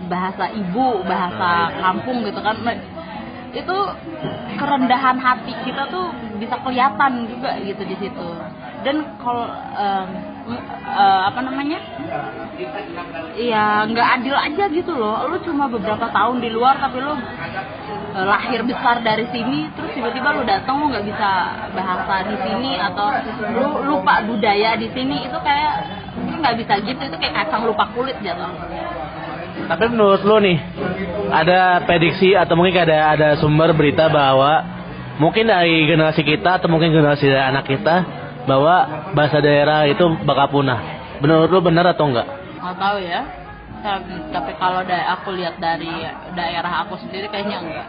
[0.07, 2.55] bahasa ibu bahasa kampung gitu kan.
[3.53, 3.77] Itu
[4.57, 8.29] kerendahan hati kita tuh bisa kelihatan juga gitu di situ
[8.84, 9.47] dan kalau
[9.79, 10.07] em,
[10.51, 11.79] m- eh, apa namanya?
[13.39, 15.25] Ya nggak adil aja gitu loh.
[15.31, 20.36] Lu cuma beberapa tahun di luar tapi lu eh, lahir besar dari sini terus tiba-tiba
[20.38, 21.29] lu datang lu nggak bisa
[21.73, 23.07] bahasa di sini atau
[23.55, 25.25] lu lupa budaya di sini.
[25.25, 25.73] Itu kayak
[26.43, 27.01] nggak bisa gitu.
[27.07, 28.51] Itu kayak kacang lupa kulit jatuh.
[29.63, 30.57] Tapi menurut lu nih,
[31.31, 34.59] ada prediksi atau mungkin ada ada sumber berita bahwa
[35.21, 37.95] mungkin dari generasi kita atau mungkin generasi dari anak kita
[38.43, 38.75] bahwa
[39.15, 40.79] bahasa daerah itu bakal punah.
[41.23, 42.43] Menurut lu benar atau enggak?
[42.63, 43.21] nggak tahu ya
[44.31, 45.91] Tapi- kalau aku lihat dari
[46.31, 47.87] daerah aku sendiri kayaknya enggak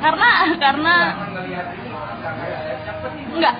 [0.00, 0.94] karena karena
[3.36, 3.54] enggak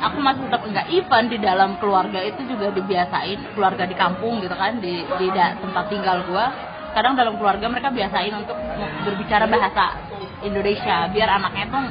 [0.00, 4.56] aku masih tetap enggak even di dalam keluarga itu juga dibiasain keluarga di kampung gitu
[4.56, 6.48] kan di di da- tempat tinggal gua
[6.96, 8.56] kadang dalam keluarga mereka biasain untuk
[9.04, 10.00] berbicara bahasa
[10.40, 11.84] Indonesia biar anaknya tuh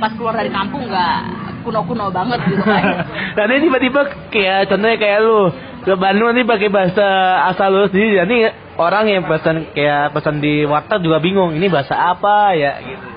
[0.00, 1.20] pas keluar dari kampung nggak
[1.62, 3.06] kuno-kuno banget gitu kan
[3.38, 5.50] Nanti tiba-tiba kayak contohnya kayak lu
[5.82, 7.06] ke Bandung nanti pakai bahasa
[7.50, 8.22] asal lu sendiri.
[8.22, 8.36] Nanti
[8.78, 13.08] orang yang pesan kayak pesan di warteg juga bingung ini bahasa apa ya gitu.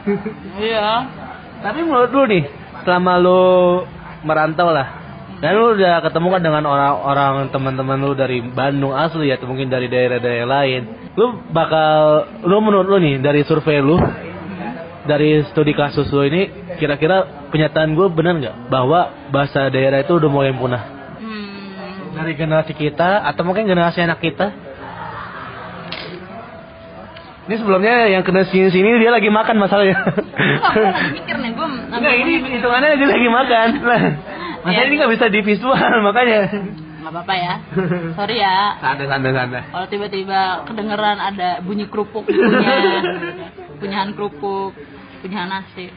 [0.66, 1.06] iya
[1.60, 2.44] Tapi menurut lu nih,
[2.88, 3.42] selama lu
[4.24, 4.88] merantau lah,
[5.44, 9.92] dan lu udah ketemu kan dengan orang-orang teman-teman lu dari Bandung asli atau mungkin dari
[9.92, 10.82] daerah-daerah lain,
[11.20, 14.00] lu bakal, lu menurut lu nih dari survei lu,
[15.04, 16.48] dari studi kasus lu ini,
[16.80, 17.16] kira-kira
[17.52, 20.80] penyataan gue bener nggak bahwa bahasa daerah itu udah mulai punah
[21.20, 24.48] hmm, dari generasi kita atau mungkin generasi anak kita?
[27.40, 29.98] Ini sebelumnya yang kena sini sini dia lagi makan masalahnya.
[30.06, 33.68] Enggak, gue lagi mikir nih, gue Enggak, ini hitungannya dia lagi makan.
[33.90, 34.02] Lah,
[34.60, 34.86] Masa Ya.
[34.86, 36.40] ini nggak bisa di visual makanya.
[37.00, 37.54] nggak apa-apa ya.
[38.14, 38.76] Sorry ya.
[38.78, 39.62] Santai, santai, santai.
[39.66, 42.76] Kalau tiba-tiba kedengeran ada bunyi kerupuk punya
[43.80, 44.76] punyahan kerupuk,
[45.24, 45.90] punyahan nasi.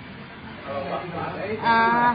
[0.63, 2.11] Ah,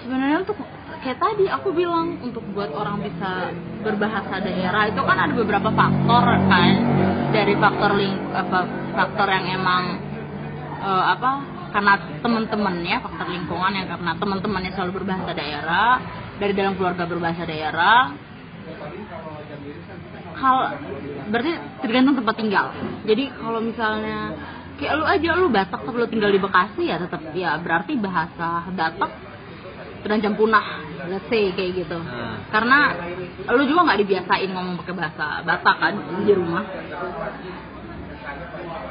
[0.00, 0.56] sebenarnya untuk
[1.04, 3.52] kayak tadi aku bilang untuk buat orang bisa
[3.84, 6.74] berbahasa daerah itu kan ada beberapa faktor kan.
[7.32, 8.58] Dari faktor ling apa
[8.96, 9.82] faktor yang emang
[10.80, 11.30] eh, apa
[11.72, 16.00] karena teman-temannya faktor lingkungan yang karena teman-temannya selalu berbahasa daerah
[16.36, 18.12] dari dalam keluarga berbahasa daerah
[20.42, 20.56] hal
[21.30, 21.52] berarti
[21.86, 22.66] tergantung tempat tinggal.
[23.06, 24.18] Jadi kalau misalnya
[24.82, 28.66] kayak lu aja lu Batak tapi lu tinggal di Bekasi ya tetap ya berarti bahasa
[28.74, 29.12] Batak
[30.02, 31.94] terancam punah let's say kayak gitu.
[31.94, 32.42] Hmm.
[32.50, 32.78] karena
[33.54, 35.94] lu juga nggak dibiasain ngomong pakai bahasa Batak kan
[36.26, 36.64] di rumah.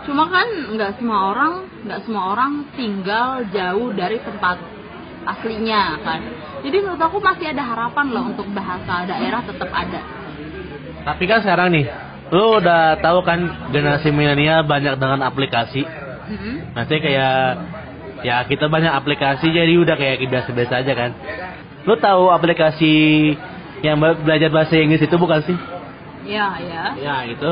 [0.01, 1.53] Cuma kan nggak semua orang
[1.85, 4.57] nggak semua orang tinggal jauh dari tempat
[5.27, 6.21] aslinya kan.
[6.63, 10.20] Jadi menurut aku masih ada harapan loh untuk bahasa daerah tetap ada
[11.01, 11.85] Tapi kan sekarang nih,
[12.29, 15.81] lu udah tahu kan generasi milenial banyak dengan aplikasi.
[15.81, 16.77] Mm-mm.
[16.77, 17.35] Nanti kayak
[18.21, 21.11] ya kita banyak aplikasi jadi udah kayak biasa-biasa aja kan.
[21.83, 22.93] Lu tahu aplikasi
[23.81, 25.57] yang be- belajar bahasa Inggris itu bukan sih?
[26.21, 27.49] ya ya Ya itu.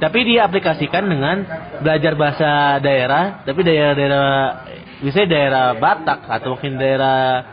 [0.00, 1.44] Tapi dia aplikasikan dengan
[1.84, 4.28] belajar bahasa daerah, tapi daerah-daerah
[5.04, 7.44] misalnya daerah Batak atau mungkin daerah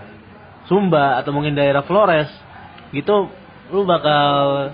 [0.68, 2.28] Sumba atau mungkin daerah Flores
[2.96, 3.28] gitu
[3.72, 4.68] lu bakal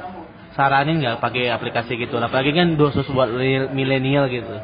[0.54, 3.30] saranin nggak pakai aplikasi gitu apalagi kan khusus buat
[3.74, 4.58] milenial gitu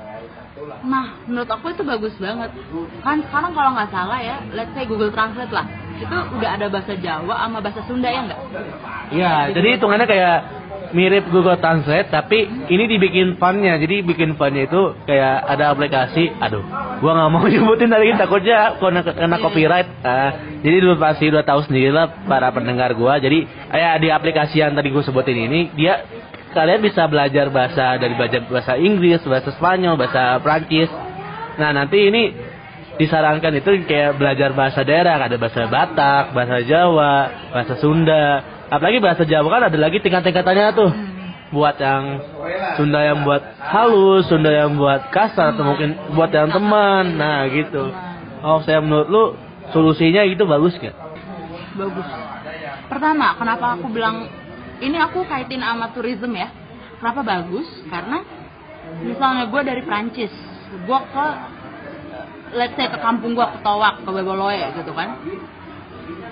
[0.80, 2.56] Nah, menurut aku itu bagus banget.
[3.04, 5.68] Kan sekarang kalau nggak salah ya, let's say Google Translate lah,
[6.00, 8.40] itu udah ada bahasa Jawa sama bahasa Sunda ya nggak?
[9.12, 10.38] Iya, jadi hitungannya kayak
[10.92, 13.78] mirip Google Translate tapi ini dibikin funnya.
[13.78, 16.64] Jadi bikin funnya itu kayak ada aplikasi aduh
[17.00, 19.90] gua nggak mau nyebutin lagi takutnya kena, kena copyright.
[20.02, 20.32] Uh,
[20.62, 23.18] jadi lu pasti udah tahu sendiri lah para pendengar gua.
[23.18, 26.06] Jadi kayak di aplikasi yang tadi gua sebutin ini dia
[26.54, 30.90] kalian bisa belajar bahasa dari belajar bahasa Inggris bahasa Spanyol bahasa Prancis
[31.62, 32.34] nah nanti ini
[32.98, 37.16] disarankan itu kayak belajar bahasa daerah ada bahasa Batak bahasa Jawa
[37.54, 38.26] bahasa Sunda
[38.70, 40.92] apalagi bahasa Jawa kan ada lagi tingkat-tingkatannya tuh.
[40.94, 41.18] Hmm.
[41.50, 42.22] buat yang
[42.78, 47.18] Sunda yang buat halus Sunda yang buat kasar atau mungkin buat yang teman.
[47.18, 47.90] Nah gitu.
[48.46, 49.24] Oh saya menurut lu
[49.74, 50.94] solusinya itu bagus gak?
[51.80, 52.08] bagus.
[52.92, 54.28] Pertama kenapa aku bilang
[54.84, 56.52] ini aku kaitin sama tourism ya?
[57.00, 57.68] Kenapa bagus?
[57.88, 58.20] Karena
[59.00, 60.34] misalnya gue dari Prancis
[60.70, 61.28] gue ke
[62.58, 65.18] let's say ke kampung gue ke Towak ke Beboloe gitu kan?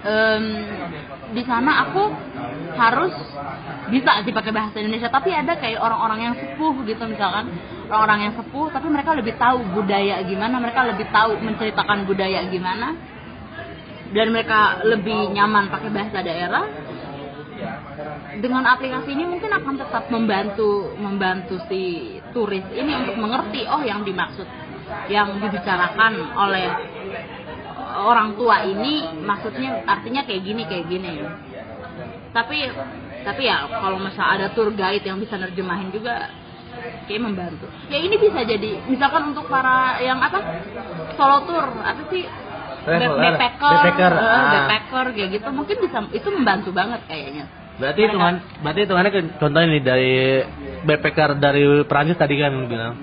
[0.07, 0.43] Um,
[1.27, 2.03] di sana aku
[2.77, 3.11] harus
[3.91, 5.11] bisa sih pakai bahasa Indonesia.
[5.11, 7.51] Tapi ada kayak orang-orang yang sepuh gitu misalkan.
[7.87, 10.55] Orang-orang yang sepuh tapi mereka lebih tahu budaya gimana.
[10.59, 12.95] Mereka lebih tahu menceritakan budaya gimana.
[14.07, 16.65] Dan mereka lebih nyaman pakai bahasa daerah.
[18.37, 24.05] Dengan aplikasi ini mungkin akan tetap membantu membantu si turis ini untuk mengerti oh yang
[24.05, 24.45] dimaksud
[25.09, 26.67] yang dibicarakan oleh
[27.97, 31.11] orang tua ini maksudnya artinya kayak gini kayak gini
[32.31, 32.69] tapi
[33.25, 36.29] tapi ya kalau masa ada tour guide yang bisa nerjemahin juga
[37.09, 37.65] kayak membantu.
[37.89, 40.39] Ya ini bisa jadi misalkan untuk para yang apa?
[41.17, 42.23] Solo tour apa sih?
[42.87, 45.49] Backpacker backpacker, uh, backpacker kayak gitu.
[45.51, 47.45] Mungkin bisa itu membantu banget kayaknya.
[47.77, 50.13] Berarti itu kan berarti hitungannya contohnya nih dari
[50.87, 52.95] backpacker dari Prancis tadi kan bilang.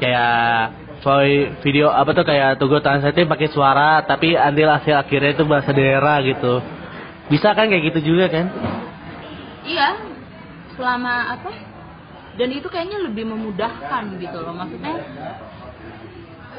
[0.00, 5.44] Kayak soal video apa tuh kayak Tugu Translate pakai suara tapi andil hasil akhirnya itu
[5.48, 6.60] bahasa daerah gitu.
[7.32, 8.46] Bisa kan kayak gitu juga kan?
[9.64, 9.88] Iya.
[10.76, 11.50] Selama apa?
[12.36, 14.54] Dan itu kayaknya lebih memudahkan gitu loh.
[14.56, 14.94] Maksudnya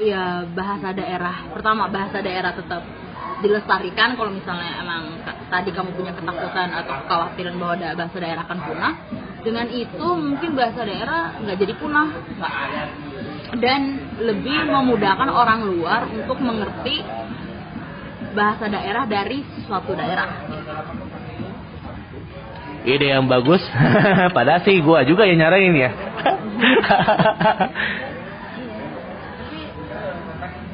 [0.01, 1.51] ya bahasa daerah.
[1.53, 2.81] Pertama bahasa daerah tetap
[3.41, 5.17] dilestarikan kalau misalnya emang
[5.49, 8.93] tadi kamu punya ketakutan atau kekhawatiran bahwa bahasa daerah akan punah
[9.41, 12.53] dengan itu mungkin bahasa daerah nggak jadi punah nggak
[13.59, 17.03] dan lebih memudahkan orang luar untuk mengerti
[18.31, 20.29] bahasa daerah dari suatu daerah.
[22.81, 23.61] Ide yang bagus,
[24.35, 25.91] padahal sih gua juga yang nyaranin ya.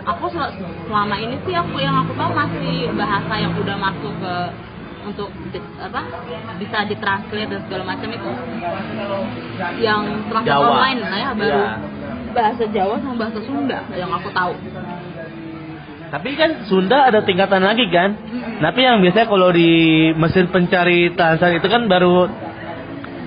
[0.07, 0.31] aku
[0.87, 4.35] selama ini sih aku yang aku tahu masih bahasa yang udah masuk ke
[5.07, 5.29] untuk
[5.79, 6.03] apa
[6.59, 8.31] bisa ditranslate dan segala macam itu
[9.79, 11.96] yang translate online lah ya baru ya
[12.37, 14.53] bahasa Jawa sama bahasa Sunda yang aku tahu.
[16.07, 18.13] Tapi kan Sunda ada tingkatan lagi kan?
[18.13, 18.61] Hmm.
[18.63, 19.71] Tapi yang biasanya kalau di
[20.13, 22.29] mesin pencari translate itu kan baru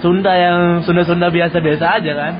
[0.01, 2.35] Sunda yang Sunda-Sunda biasa-biasa aja kan?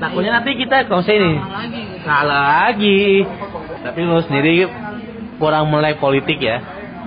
[0.00, 2.02] Takutnya nanti kita kalau ini salah lagi, gitu.
[2.02, 3.02] salah lagi.
[3.82, 4.66] Tapi lo sendiri
[5.36, 6.58] kurang melek politik ya?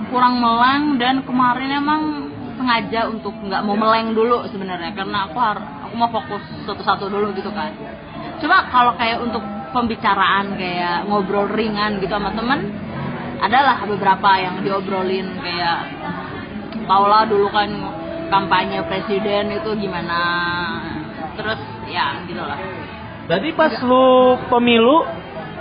[0.08, 2.02] Kurang meleng dan kemarin emang
[2.56, 7.36] sengaja untuk nggak mau meleng dulu sebenarnya karena aku harus aku mau fokus satu-satu dulu
[7.36, 7.68] gitu kan
[8.36, 12.72] Coba kalau kayak untuk pembicaraan kayak ngobrol ringan gitu sama temen,
[13.40, 15.78] adalah beberapa yang diobrolin kayak
[16.86, 17.66] Paula dulu kan
[18.30, 20.20] kampanye presiden itu gimana,
[21.34, 21.58] terus
[21.90, 22.58] ya gitulah.
[23.26, 25.02] Berarti pas lu pemilu,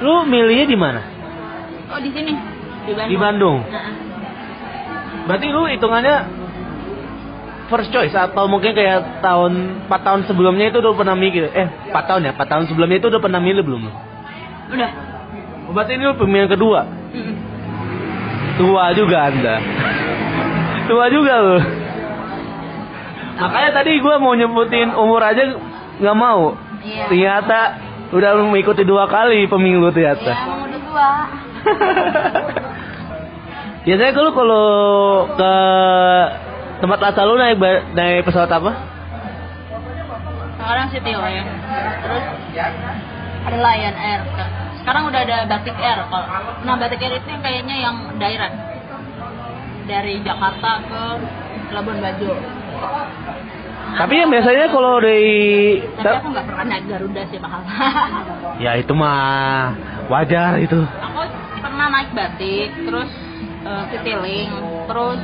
[0.06, 1.02] lu milihnya di mana?
[1.90, 2.38] Oh di sini
[2.86, 3.10] di Bandung.
[3.10, 3.60] Di Bandung.
[3.66, 3.90] Nah.
[5.26, 6.16] Berarti lu hitungannya
[7.72, 12.10] first choice atau mungkin kayak tahun 4 tahun sebelumnya itu udah pernah mikir eh 4
[12.10, 13.84] tahun ya 4 tahun sebelumnya itu udah pernah milih belum?
[14.74, 14.92] Udah.
[15.66, 16.82] Oh, berarti ini pemilihan kedua?
[17.14, 17.34] Mm
[18.56, 19.60] tua juga anda.
[20.88, 21.62] Tua juga loh
[23.36, 25.44] makanya tadi gue mau nyebutin umur aja
[26.00, 26.56] nggak mau.
[26.86, 27.10] Iya.
[27.10, 27.60] ternyata
[28.14, 30.32] udah mengikuti dua kali pemilu ternyata.
[30.32, 31.10] Iya udah tua.
[33.86, 34.68] Biasanya kalau kalau
[35.34, 35.56] ke
[36.86, 37.58] Tempat asal lu naik
[37.98, 38.78] naik pesawat apa?
[40.54, 41.48] Sekarang City Lion.
[42.06, 42.24] Terus
[43.42, 44.22] ada Lion Air.
[44.78, 46.06] Sekarang udah ada Batik Air.
[46.62, 48.54] Nah Batik Air itu kayaknya yang direct
[49.90, 51.02] dari Jakarta ke
[51.74, 52.38] Labuan Bajo.
[53.98, 57.62] Tapi yang biasanya kalau dari Tapi aku nggak pernah naik Garuda sih mahal.
[58.62, 59.74] ya itu mah
[60.14, 60.86] wajar itu.
[60.86, 61.34] Aku
[61.66, 63.10] pernah naik batik, terus
[63.66, 64.54] uh, Citylink,
[64.86, 65.22] terus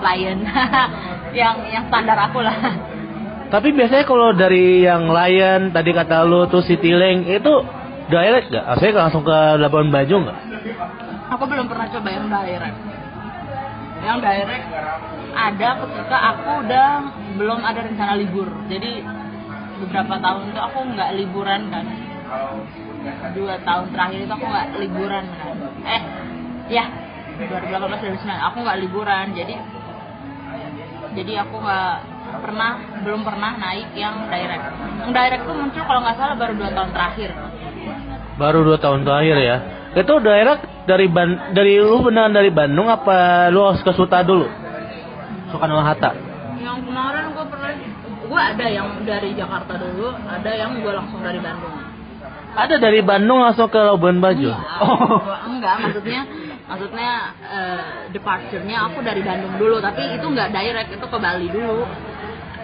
[0.00, 0.38] Lion
[1.38, 2.56] yang yang standar aku lah
[3.46, 7.54] tapi biasanya kalau dari yang Lion tadi kata lu tuh Citylink itu
[8.10, 8.66] direct gak?
[8.82, 10.38] Saya langsung ke Labuan Bajo nggak?
[11.34, 12.78] Aku belum pernah coba yang direct.
[14.06, 14.66] yang direct
[15.36, 16.88] ada ketika aku udah
[17.36, 19.02] belum ada rencana libur jadi
[19.84, 21.84] beberapa tahun itu aku nggak liburan kan
[23.36, 26.02] dua tahun terakhir itu aku nggak liburan kan eh
[26.72, 26.84] ya
[27.36, 29.54] 2018 2019 aku nggak liburan jadi
[31.12, 31.92] jadi aku nggak
[32.36, 32.70] pernah
[33.00, 34.64] belum pernah naik yang direct
[35.00, 37.30] yang direct tuh muncul kalau nggak salah baru dua tahun terakhir
[38.36, 39.56] Baru dua tahun terakhir ya.
[39.96, 44.44] Itu daerah dari Ban dari lu beneran dari Bandung apa lu harus ke Suta dulu?
[45.48, 46.12] Soekarno Hatta.
[46.60, 47.72] yang kemarin gue pernah
[48.20, 51.80] gue ada yang dari Jakarta dulu ada yang gue langsung dari Bandung
[52.52, 54.52] Ada dari Bandung langsung ke Labuan Bajo.
[54.52, 55.20] Enggak, Oh.
[55.48, 56.20] enggak maksudnya
[56.66, 57.10] maksudnya
[57.42, 61.86] eh, departure-nya aku dari Bandung dulu tapi itu nggak direct itu ke Bali dulu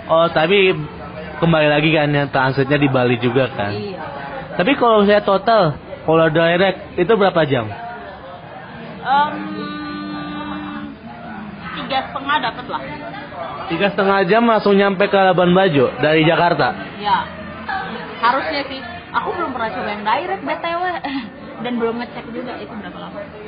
[0.02, 0.74] Oh, tapi
[1.38, 3.70] kembali lagi kan yang transitnya di Bali juga kan.
[3.70, 4.02] iya
[4.52, 7.70] Tapi kalau saya total, kalau direct itu berapa jam?
[9.00, 9.32] Em,
[11.72, 12.82] tiga setengah dapat lah
[13.66, 16.74] Tiga setengah jam langsung nyampe ke Labuan Bajo dari Jakarta.
[16.98, 17.24] ya
[18.18, 18.78] harusnya sih
[19.08, 20.82] aku belum pernah coba yang direct btw
[21.64, 22.98] dan belum ngecek juga itu berapa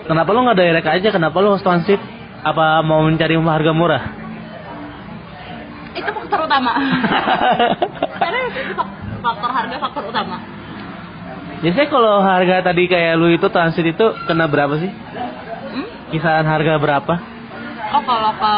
[0.04, 1.08] Kenapa lu nggak direct aja?
[1.08, 2.00] Kenapa lu harus transit?
[2.44, 4.24] Apa mau mencari harga murah?
[5.94, 6.72] itu faktor utama
[8.20, 10.36] karena itu fak- faktor harga faktor utama
[11.62, 14.90] Biasanya kalau harga tadi kayak lu itu transit itu kena berapa sih?
[14.90, 15.86] hmm?
[16.12, 17.14] Kisaran harga berapa?
[17.94, 18.54] oh kalau ke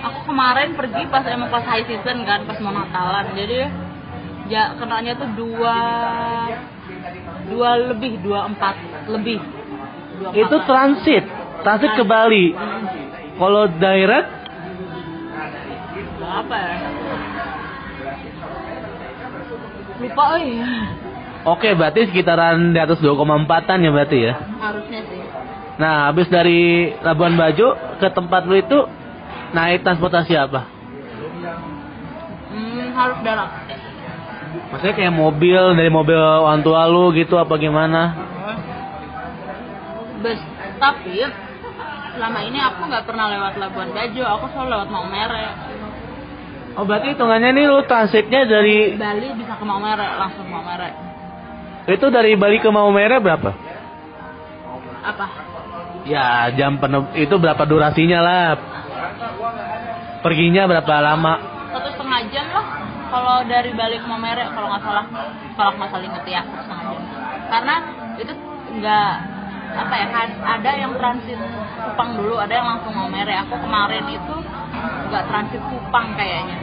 [0.00, 3.68] aku kemarin pergi pas emang pas high season kan pas mau Natalan jadi
[4.48, 5.76] ya kenanya tuh dua
[7.52, 8.74] dua lebih dua empat
[9.12, 9.38] lebih
[10.34, 11.24] Itu transit,
[11.62, 12.52] transit ke Bali.
[13.38, 14.38] Kalau direct
[16.28, 16.76] apa ya
[19.98, 20.70] lupa oh iya
[21.46, 24.34] Oke, berarti sekitaran di atas 2,4-an ya berarti ya.
[24.58, 25.22] harusnya sih
[25.78, 28.74] Nah, habis dari Labuan Bajo ke tempat lu itu
[29.54, 30.66] naik transportasi apa?
[32.52, 33.50] hmm, harus darat
[34.74, 38.12] Maksudnya kayak mobil dari mobil orang tua lu gitu apa gimana?
[40.20, 40.40] Bus.
[40.78, 41.16] Tapi
[42.14, 44.22] selama ini aku nggak pernah lewat Labuan Bajo.
[44.38, 45.48] Aku selalu lewat Maumere
[46.78, 50.94] Oh, berarti hitungannya nih lu transitnya dari Bali bisa ke Maumere langsung Maumere
[51.90, 53.50] itu dari Bali ke Maumere berapa?
[55.02, 55.26] apa?
[56.04, 58.46] Ya, jam penuh itu berapa durasinya lah?
[60.22, 61.34] Perginya berapa lama?
[61.74, 62.66] satu setengah jam lah.
[63.08, 65.04] Kalau dari Bali ke Maumere kalau nggak salah
[65.58, 67.02] kalau nggak salah inget ya satu setengah jam.
[67.50, 67.74] Karena
[68.22, 68.32] itu
[68.78, 69.12] nggak
[69.74, 71.38] apa ya kan ada yang transit
[71.78, 74.34] Kupang dulu ada yang langsung Maumere aku kemarin itu
[75.08, 76.56] nggak transit Kupang kayaknya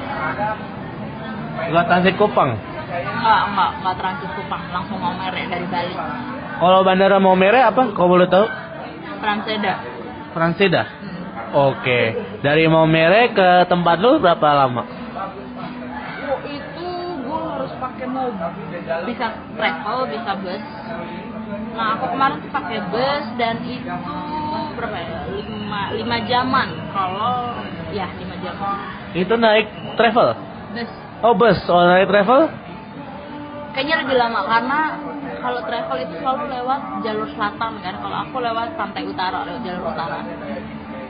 [1.71, 2.51] Gua transit Kupang.
[2.55, 5.95] nggak nggak nggak transit Kupang langsung Maumere dari Bali
[6.55, 7.91] Kalau bandara Maumere apa?
[7.91, 8.47] Kau boleh tahu?
[9.19, 9.73] Transeda
[10.35, 10.83] Transida.
[10.83, 11.55] hmm.
[11.55, 11.99] Oke.
[12.43, 14.83] Dari Maumere ke tempat lu berapa lama?
[14.83, 16.89] Oh, itu
[17.23, 18.49] gue harus pakai mobil
[19.07, 19.25] bisa
[19.55, 20.63] travel bisa bus
[21.75, 23.85] nah aku kemarin tuh pakai bus dan itu
[24.75, 25.09] berapa ya?
[25.31, 26.67] Lima lima jaman.
[26.91, 27.55] Kalau
[27.93, 28.55] ya lima jam
[29.15, 30.35] Itu naik travel.
[30.75, 30.91] bus.
[31.23, 31.59] Oh, bus.
[31.71, 32.51] Oh, naik travel?
[33.75, 34.79] kayaknya lebih lama karena
[35.43, 37.95] kalau travel itu selalu lewat jalur selatan kan.
[37.99, 40.23] Kalau aku lewat pantai utara lewat jalur utara.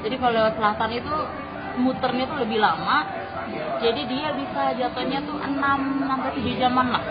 [0.01, 1.15] Jadi kalau lewat selatan itu
[1.77, 3.05] muternya tuh lebih lama.
[3.85, 5.61] Jadi dia bisa jatuhnya tuh 6
[6.09, 7.03] sampai 7 jaman lah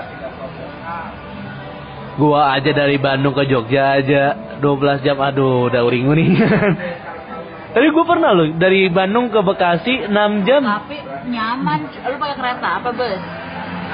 [2.14, 5.18] Gua aja dari Bandung ke Jogja aja 12 jam.
[5.18, 6.72] Aduh, udah uring-uringan.
[7.74, 10.62] Tapi gue pernah loh dari Bandung ke Bekasi 6 jam.
[10.62, 10.94] tapi
[11.26, 13.18] nyaman lu pakai kereta apa bus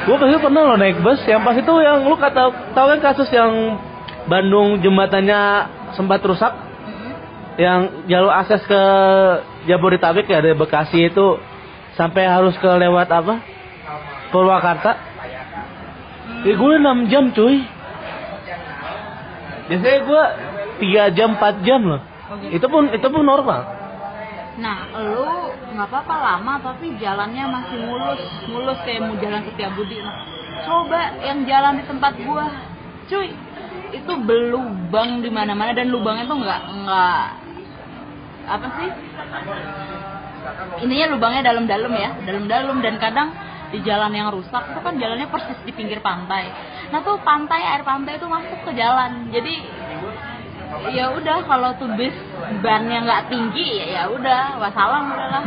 [0.04, 1.24] Gue pasti pernah loh naik bus.
[1.24, 3.80] Yang pas itu yang lu kata tahu kan kasus yang
[4.28, 5.40] Bandung jembatannya
[5.96, 7.12] sempat rusak, Hmm.
[7.56, 8.82] yang jalur akses ke
[9.64, 11.40] Jabodetabek ya dari Bekasi itu
[11.96, 13.40] sampai harus ke lewat apa?
[14.28, 14.92] Purwakarta.
[16.44, 17.64] Eh gue 6 jam cuy.
[19.70, 20.22] Biasanya gue
[20.82, 22.02] 3 jam 4 jam loh.
[22.34, 22.58] Oke.
[22.58, 23.60] Itu pun itu pun normal.
[24.58, 30.02] Nah, lu nggak apa-apa lama tapi jalannya masih mulus, mulus kayak mau jalan ke Budi.
[30.02, 30.16] Nah,
[30.66, 32.50] coba yang jalan di tempat gua,
[33.06, 33.30] cuy,
[33.94, 37.22] itu berlubang di mana-mana dan lubangnya tuh nggak nggak
[38.50, 38.90] apa sih?
[40.82, 43.28] Intinya lubangnya dalam-dalam ya, dalam-dalam dan kadang
[43.70, 46.50] di jalan yang rusak itu kan jalannya persis di pinggir pantai.
[46.90, 49.54] Nah tuh pantai air pantai itu masuk ke jalan, jadi
[50.94, 52.14] ya udah kalau tuh bis
[52.62, 55.44] bannya nggak tinggi ya ya udah wassalam udah lah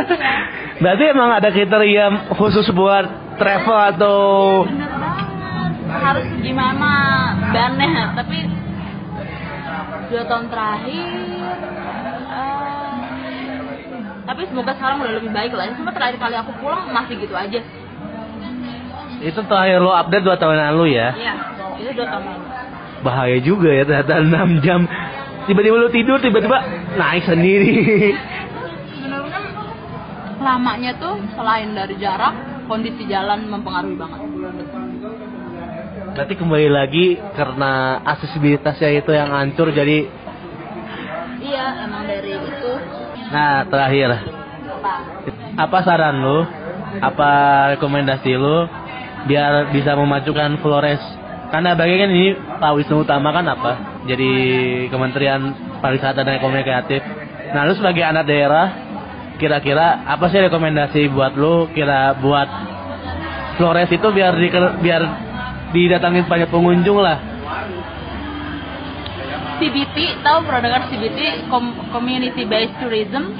[0.82, 4.18] Berarti emang ada kriteria khusus buat travel atau
[4.64, 5.26] bener banget.
[5.86, 6.92] Harus gimana
[7.50, 8.14] bannya?
[8.16, 8.38] Tapi
[10.12, 11.35] dua tahun terakhir
[14.26, 15.70] tapi semoga sekarang udah lebih baik lah.
[15.78, 17.60] Cuma terakhir kali aku pulang masih gitu aja.
[19.22, 21.14] Itu terakhir lo update dua tahun lalu ya?
[21.14, 21.34] Iya
[21.78, 22.44] itu dua tahun lalu.
[23.06, 24.80] Bahaya juga ya ternyata 6 jam.
[25.46, 26.58] Tiba-tiba lo tidur tiba-tiba
[26.98, 27.74] naik sendiri.
[28.98, 29.40] Sebenarnya
[30.42, 32.34] lamanya tuh selain dari jarak
[32.66, 34.20] kondisi jalan mempengaruhi banget.
[36.18, 37.06] Berarti kembali lagi
[37.36, 40.08] karena aksesibilitasnya itu yang hancur jadi
[41.46, 42.65] iya emang dari itu
[43.30, 44.10] nah terakhir.
[45.56, 46.44] Apa saran lo
[47.00, 47.30] apa
[47.76, 48.68] rekomendasi lo
[49.26, 51.00] biar bisa memajukan Flores?
[51.46, 54.02] Karena bagi kan ini Pak Wisnu Utama kan apa?
[54.10, 54.30] Jadi
[54.90, 57.02] Kementerian Pariwisata dan Ekonomi Kreatif.
[57.54, 58.66] Nah lu sebagai anak daerah
[59.38, 61.70] kira-kira apa sih rekomendasi buat lu?
[61.70, 62.48] Kira buat
[63.56, 64.48] Flores itu biar di,
[64.84, 65.02] biar
[65.72, 67.36] didatangin banyak pengunjung lah
[69.56, 73.32] CBT tahu dengar CBT Com- Community Based Tourism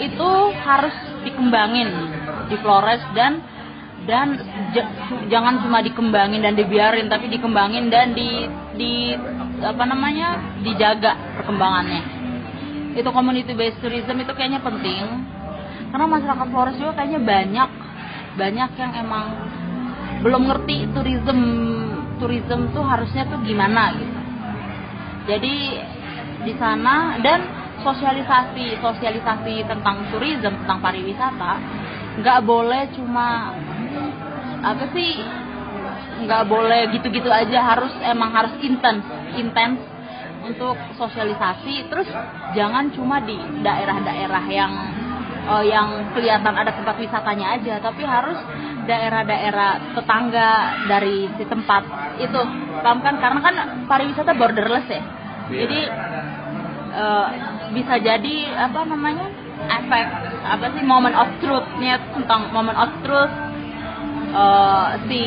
[0.00, 0.30] itu
[0.64, 0.94] harus
[1.26, 1.88] dikembangin
[2.48, 3.42] di Flores dan
[4.08, 4.32] dan
[5.28, 8.48] jangan cuma dikembangin dan dibiarin tapi dikembangin dan di
[8.80, 9.12] di
[9.60, 12.02] apa namanya dijaga perkembangannya.
[12.96, 15.04] Itu community based tourism itu kayaknya penting
[15.90, 17.70] karena masyarakat Flores juga kayaknya banyak
[18.40, 19.26] banyak yang emang
[20.24, 21.38] belum ngerti tourism
[22.18, 24.19] tourism tuh harusnya tuh gimana gitu
[25.30, 25.54] jadi
[26.42, 27.40] di sana dan
[27.86, 31.52] sosialisasi sosialisasi tentang tourism tentang pariwisata
[32.20, 33.54] nggak boleh cuma
[34.60, 35.12] apa sih
[36.20, 37.58] nggak boleh gitu-gitu aja.
[37.64, 39.04] Harus emang harus intens
[39.36, 39.80] intens
[40.44, 41.88] untuk sosialisasi.
[41.88, 42.08] Terus
[42.52, 44.72] jangan cuma di daerah-daerah yang
[45.48, 48.36] eh, yang kelihatan ada tempat wisatanya aja tapi harus
[48.84, 50.50] daerah-daerah tetangga
[50.88, 51.82] dari si tempat
[52.20, 52.40] itu.
[52.80, 53.16] Paham kan?
[53.20, 53.54] Karena kan
[53.88, 55.19] pariwisata borderless ya
[55.50, 55.80] jadi
[56.94, 57.28] eh,
[57.74, 58.36] bisa jadi
[58.70, 59.26] apa namanya
[59.60, 60.06] efek
[60.46, 63.34] apa sih moment of truth-nya tentang moment of truth
[64.34, 65.22] eh, si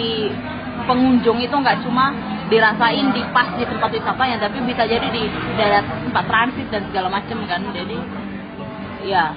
[0.84, 2.12] pengunjung itu nggak cuma
[2.52, 5.24] dirasain di pas di tempat wisatanya tapi bisa jadi di
[5.56, 7.62] daerah tempat transit dan segala macam kan.
[7.72, 7.98] Jadi
[9.04, 9.36] ya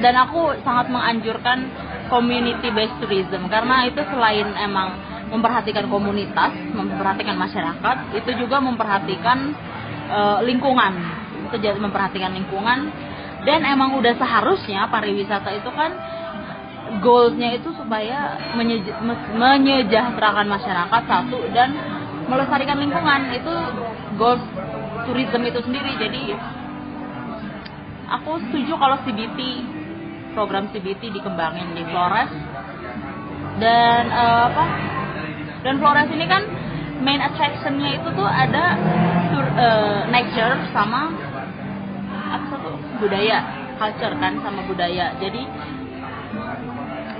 [0.00, 1.68] dan aku sangat menganjurkan
[2.08, 4.96] community based tourism karena itu selain emang
[5.32, 9.52] memperhatikan komunitas memperhatikan masyarakat itu juga memperhatikan
[10.10, 10.92] eh, lingkungan.
[11.52, 12.90] Itu memperhatikan lingkungan.
[13.42, 15.90] Dan emang udah seharusnya pariwisata itu kan
[17.02, 18.38] goalsnya itu supaya
[19.34, 21.74] menyejahterakan masyarakat satu dan
[22.30, 23.34] melestarikan lingkungan.
[23.34, 23.54] Itu
[24.14, 24.42] goals
[25.10, 25.92] tourism itu sendiri.
[25.98, 26.22] Jadi
[28.12, 29.38] aku setuju kalau CBT
[30.32, 32.30] program CBT dikembangin di Flores.
[33.60, 34.64] Dan eh, apa?
[35.62, 36.42] Dan Flores ini kan
[37.02, 38.78] main attractionnya itu tuh ada
[39.34, 41.10] tur- eh, nature sama
[42.32, 42.70] apa satu?
[43.02, 43.38] Budaya
[43.76, 45.18] culture kan sama budaya.
[45.18, 45.42] Jadi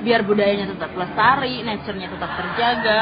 [0.03, 3.01] biar budayanya tetap lestari, nature-nya tetap terjaga.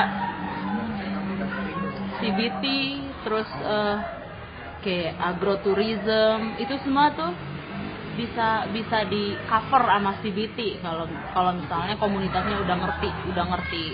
[2.21, 2.65] CBT,
[3.25, 3.97] terus eh,
[4.85, 7.33] kayak agrotourism, itu semua tuh
[8.21, 13.85] bisa bisa di cover sama CBT kalau kalau misalnya komunitasnya udah ngerti, udah ngerti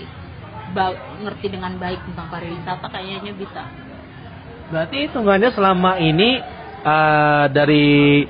[1.23, 3.63] ngerti dengan baik tentang pariwisata kayaknya bisa.
[4.67, 6.39] Berarti hitungannya selama ini
[6.83, 8.27] eh, dari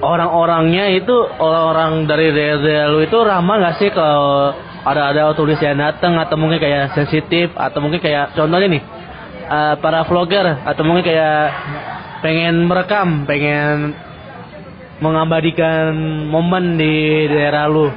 [0.00, 5.76] orang-orangnya itu orang-orang dari daerah lu itu ramah nggak sih kalau ada ada turis yang
[5.76, 8.82] datang atau mungkin kayak sensitif atau mungkin kayak contohnya nih
[9.44, 11.44] eh, para vlogger atau mungkin kayak
[12.24, 13.92] pengen merekam pengen
[15.00, 15.96] mengabadikan
[16.28, 17.88] momen di daerah lu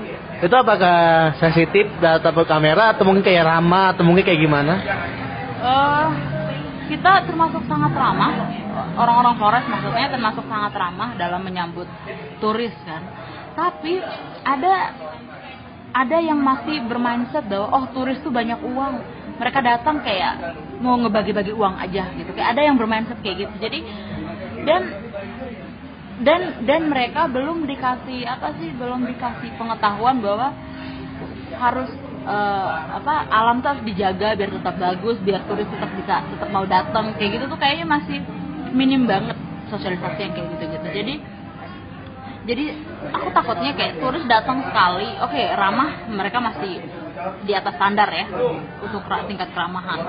[0.44, 4.74] itu apakah sensitif atau kamera atau mungkin kayak ramah atau mungkin kayak gimana?
[5.64, 6.08] eh
[6.92, 8.34] kita termasuk sangat ramah.
[9.00, 11.88] Orang-orang Flores maksudnya termasuk sangat ramah dalam menyambut
[12.44, 13.02] turis kan.
[13.56, 13.98] Tapi
[14.44, 14.94] ada
[15.94, 18.94] ada yang masih bermindset bahwa oh turis tuh banyak uang.
[19.40, 22.36] Mereka datang kayak mau ngebagi-bagi uang aja gitu.
[22.36, 23.54] Kayak ada yang bermindset kayak gitu.
[23.64, 23.80] Jadi
[24.68, 24.82] dan
[26.24, 30.56] dan dan mereka belum dikasih apa sih belum dikasih pengetahuan bahwa
[31.60, 31.90] harus
[32.26, 36.66] eh, apa alam tuh harus dijaga biar tetap bagus biar turis tetap bisa tetap mau
[36.66, 38.18] datang kayak gitu tuh kayaknya masih
[38.74, 39.38] minim banget
[39.70, 41.16] sosialisasi yang kayak gitu gitu jadi
[42.44, 42.66] jadi
[43.16, 46.84] aku takutnya kayak turis datang sekali oke ramah mereka masih
[47.48, 48.26] di atas standar ya
[48.84, 50.00] untuk tingkat keramahan.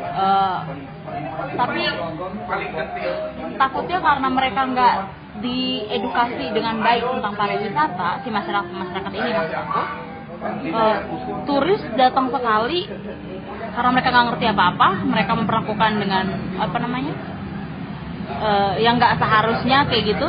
[0.00, 0.58] Eh,
[1.58, 1.82] tapi
[3.58, 4.94] takutnya karena mereka nggak
[5.40, 9.82] diedukasi dengan baik tentang pariwisata si masyarakat masyarakat ini maksud aku
[10.68, 10.98] eh,
[11.44, 12.88] turis datang sekali
[13.70, 16.24] karena mereka nggak ngerti apa-apa mereka memperlakukan dengan
[16.60, 17.14] apa namanya
[18.30, 20.28] eh, yang nggak seharusnya kayak gitu.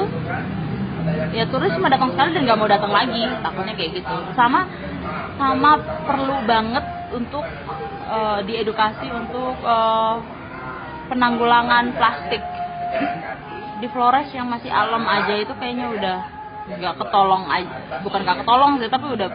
[1.34, 4.16] Ya turis cuma datang sekali dan nggak mau datang lagi takutnya kayak gitu.
[4.38, 4.70] Sama
[5.42, 7.42] sama perlu banget untuk
[8.08, 10.22] uh, diedukasi untuk uh,
[11.12, 12.40] penanggulangan plastik
[13.82, 16.18] di Flores yang masih alam aja itu kayaknya udah
[16.72, 19.30] nggak ketolong aja bukan nggak ketolong sih tapi udah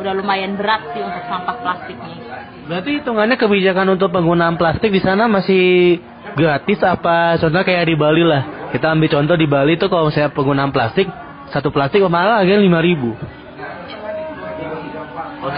[0.00, 2.16] udah lumayan berat sih untuk sampah plastiknya.
[2.64, 6.00] Berarti hitungannya kebijakan untuk penggunaan plastik di sana masih
[6.34, 7.36] gratis apa?
[7.36, 8.72] Contoh kayak di Bali lah.
[8.72, 11.04] Kita ambil contoh di Bali tuh kalau saya penggunaan plastik
[11.52, 13.12] satu plastik malah harganya lima ribu.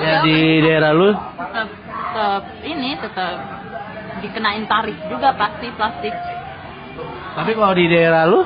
[0.02, 1.14] Ya di daerah lu?
[1.14, 3.36] Tetap, tetap ini tetap
[4.22, 6.14] dikenain tarif juga pasti plastik.
[7.32, 8.40] Tapi kalau di daerah lu?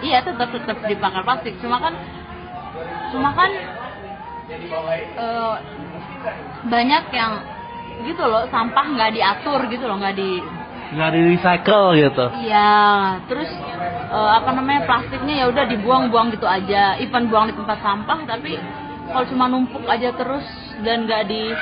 [0.00, 1.54] Iya tetap tetap dipakai plastik.
[1.60, 1.94] Cuma kan
[3.10, 3.50] cuma kan
[5.18, 5.54] uh,
[6.66, 7.32] banyak yang
[8.06, 10.40] gitu loh sampah nggak diatur gitu loh nggak di
[10.90, 13.50] nggak di recycle gitu iya terus
[14.10, 18.58] uh, apa namanya plastiknya ya udah dibuang-buang gitu aja even buang di tempat sampah tapi
[19.10, 20.46] kalau cuma numpuk aja terus
[20.80, 21.52] dan nggak di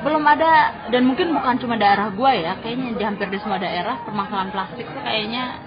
[0.00, 0.52] belum ada
[0.88, 4.88] dan mungkin bukan cuma daerah gua ya kayaknya di hampir di semua daerah permasalahan plastik
[4.88, 5.60] tuh kayaknya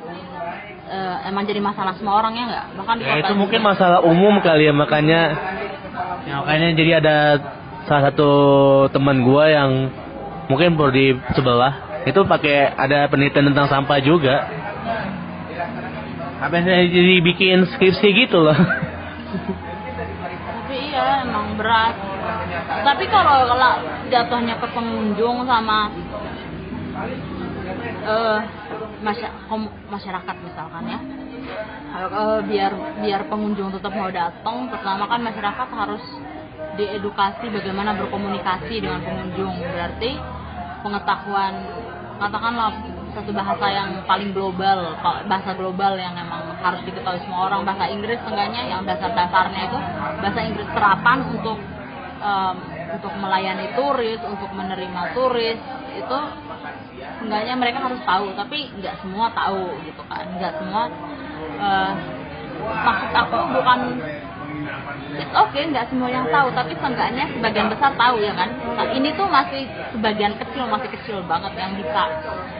[0.89, 2.65] uh, emang jadi masalah semua orang ya nggak?
[2.81, 5.21] Bahkan di ya, itu mungkin masalah umum kali ya makanya
[6.25, 7.17] ya, makanya jadi ada
[7.85, 8.31] salah satu
[8.89, 9.71] teman gua yang
[10.49, 14.49] mungkin baru di sebelah itu pakai ada penelitian tentang sampah juga.
[16.43, 18.57] Apa yang jadi bikin skripsi gitu loh.
[20.43, 22.12] Tapi iya emang berat
[22.83, 23.71] tapi kalau kalau
[24.09, 25.89] jatuhnya ke pengunjung sama
[28.05, 28.39] uh,
[29.89, 30.99] masyarakat misalkan ya.
[31.93, 32.73] Uh, biar
[33.03, 36.03] biar pengunjung tetap mau datang pertama kan masyarakat harus
[36.73, 39.53] diedukasi bagaimana berkomunikasi dengan pengunjung.
[39.61, 40.17] Berarti
[40.81, 41.53] pengetahuan
[42.17, 42.71] katakanlah
[43.13, 44.97] satu bahasa yang paling global
[45.29, 49.79] bahasa global yang memang harus diketahui semua orang bahasa Inggris enggaknya yang dasar-dasarnya itu
[50.23, 51.57] bahasa Inggris terapan untuk
[52.23, 52.55] um,
[52.95, 55.59] untuk melayani turis untuk menerima turis
[55.93, 56.19] itu
[57.23, 60.25] enggaknya mereka harus tahu tapi nggak semua tahu gitu kan.
[60.39, 60.83] Nggak semua
[61.59, 61.91] uh,
[62.63, 63.79] maksud aku bukan
[65.19, 68.49] it's okay nggak semua yang tahu tapi seenggaknya sebagian besar tahu ya kan.
[68.79, 72.03] Nah, ini tuh masih sebagian kecil masih kecil banget yang bisa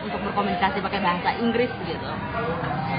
[0.04, 2.12] untuk berkomunikasi pakai bahasa Inggris gitu.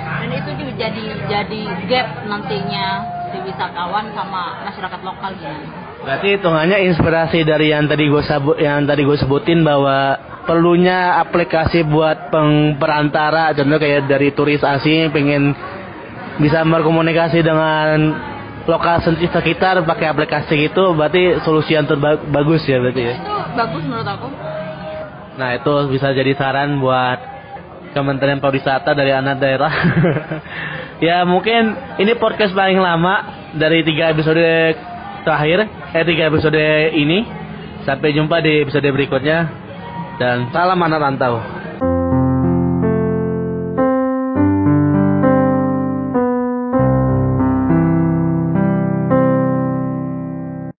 [0.04, 2.86] Dan itu juga jadi jadi gap nantinya
[3.30, 8.84] si wisatawan sama masyarakat lokal gitu Berarti hitungannya inspirasi dari yang tadi gue sebut yang
[8.84, 12.28] tadi gue sebutin bahwa perlunya aplikasi buat
[12.76, 15.56] perantara contoh kayak dari turis asing pengen
[16.36, 18.12] bisa berkomunikasi dengan
[18.68, 23.14] lokal sekitar pakai aplikasi itu berarti solusi yang terbagus ya berarti ya.
[23.16, 24.28] Itu bagus menurut aku.
[25.34, 27.18] Nah, itu bisa jadi saran buat
[27.90, 29.72] Kementerian Pariwisata dari anak daerah.
[31.06, 34.38] ya, mungkin ini podcast paling lama dari tiga episode
[35.24, 35.66] terakhir,
[35.96, 36.62] eh tiga episode
[36.94, 37.24] ini.
[37.84, 39.48] Sampai jumpa di episode berikutnya.
[40.20, 41.63] Dan salam anak rantau.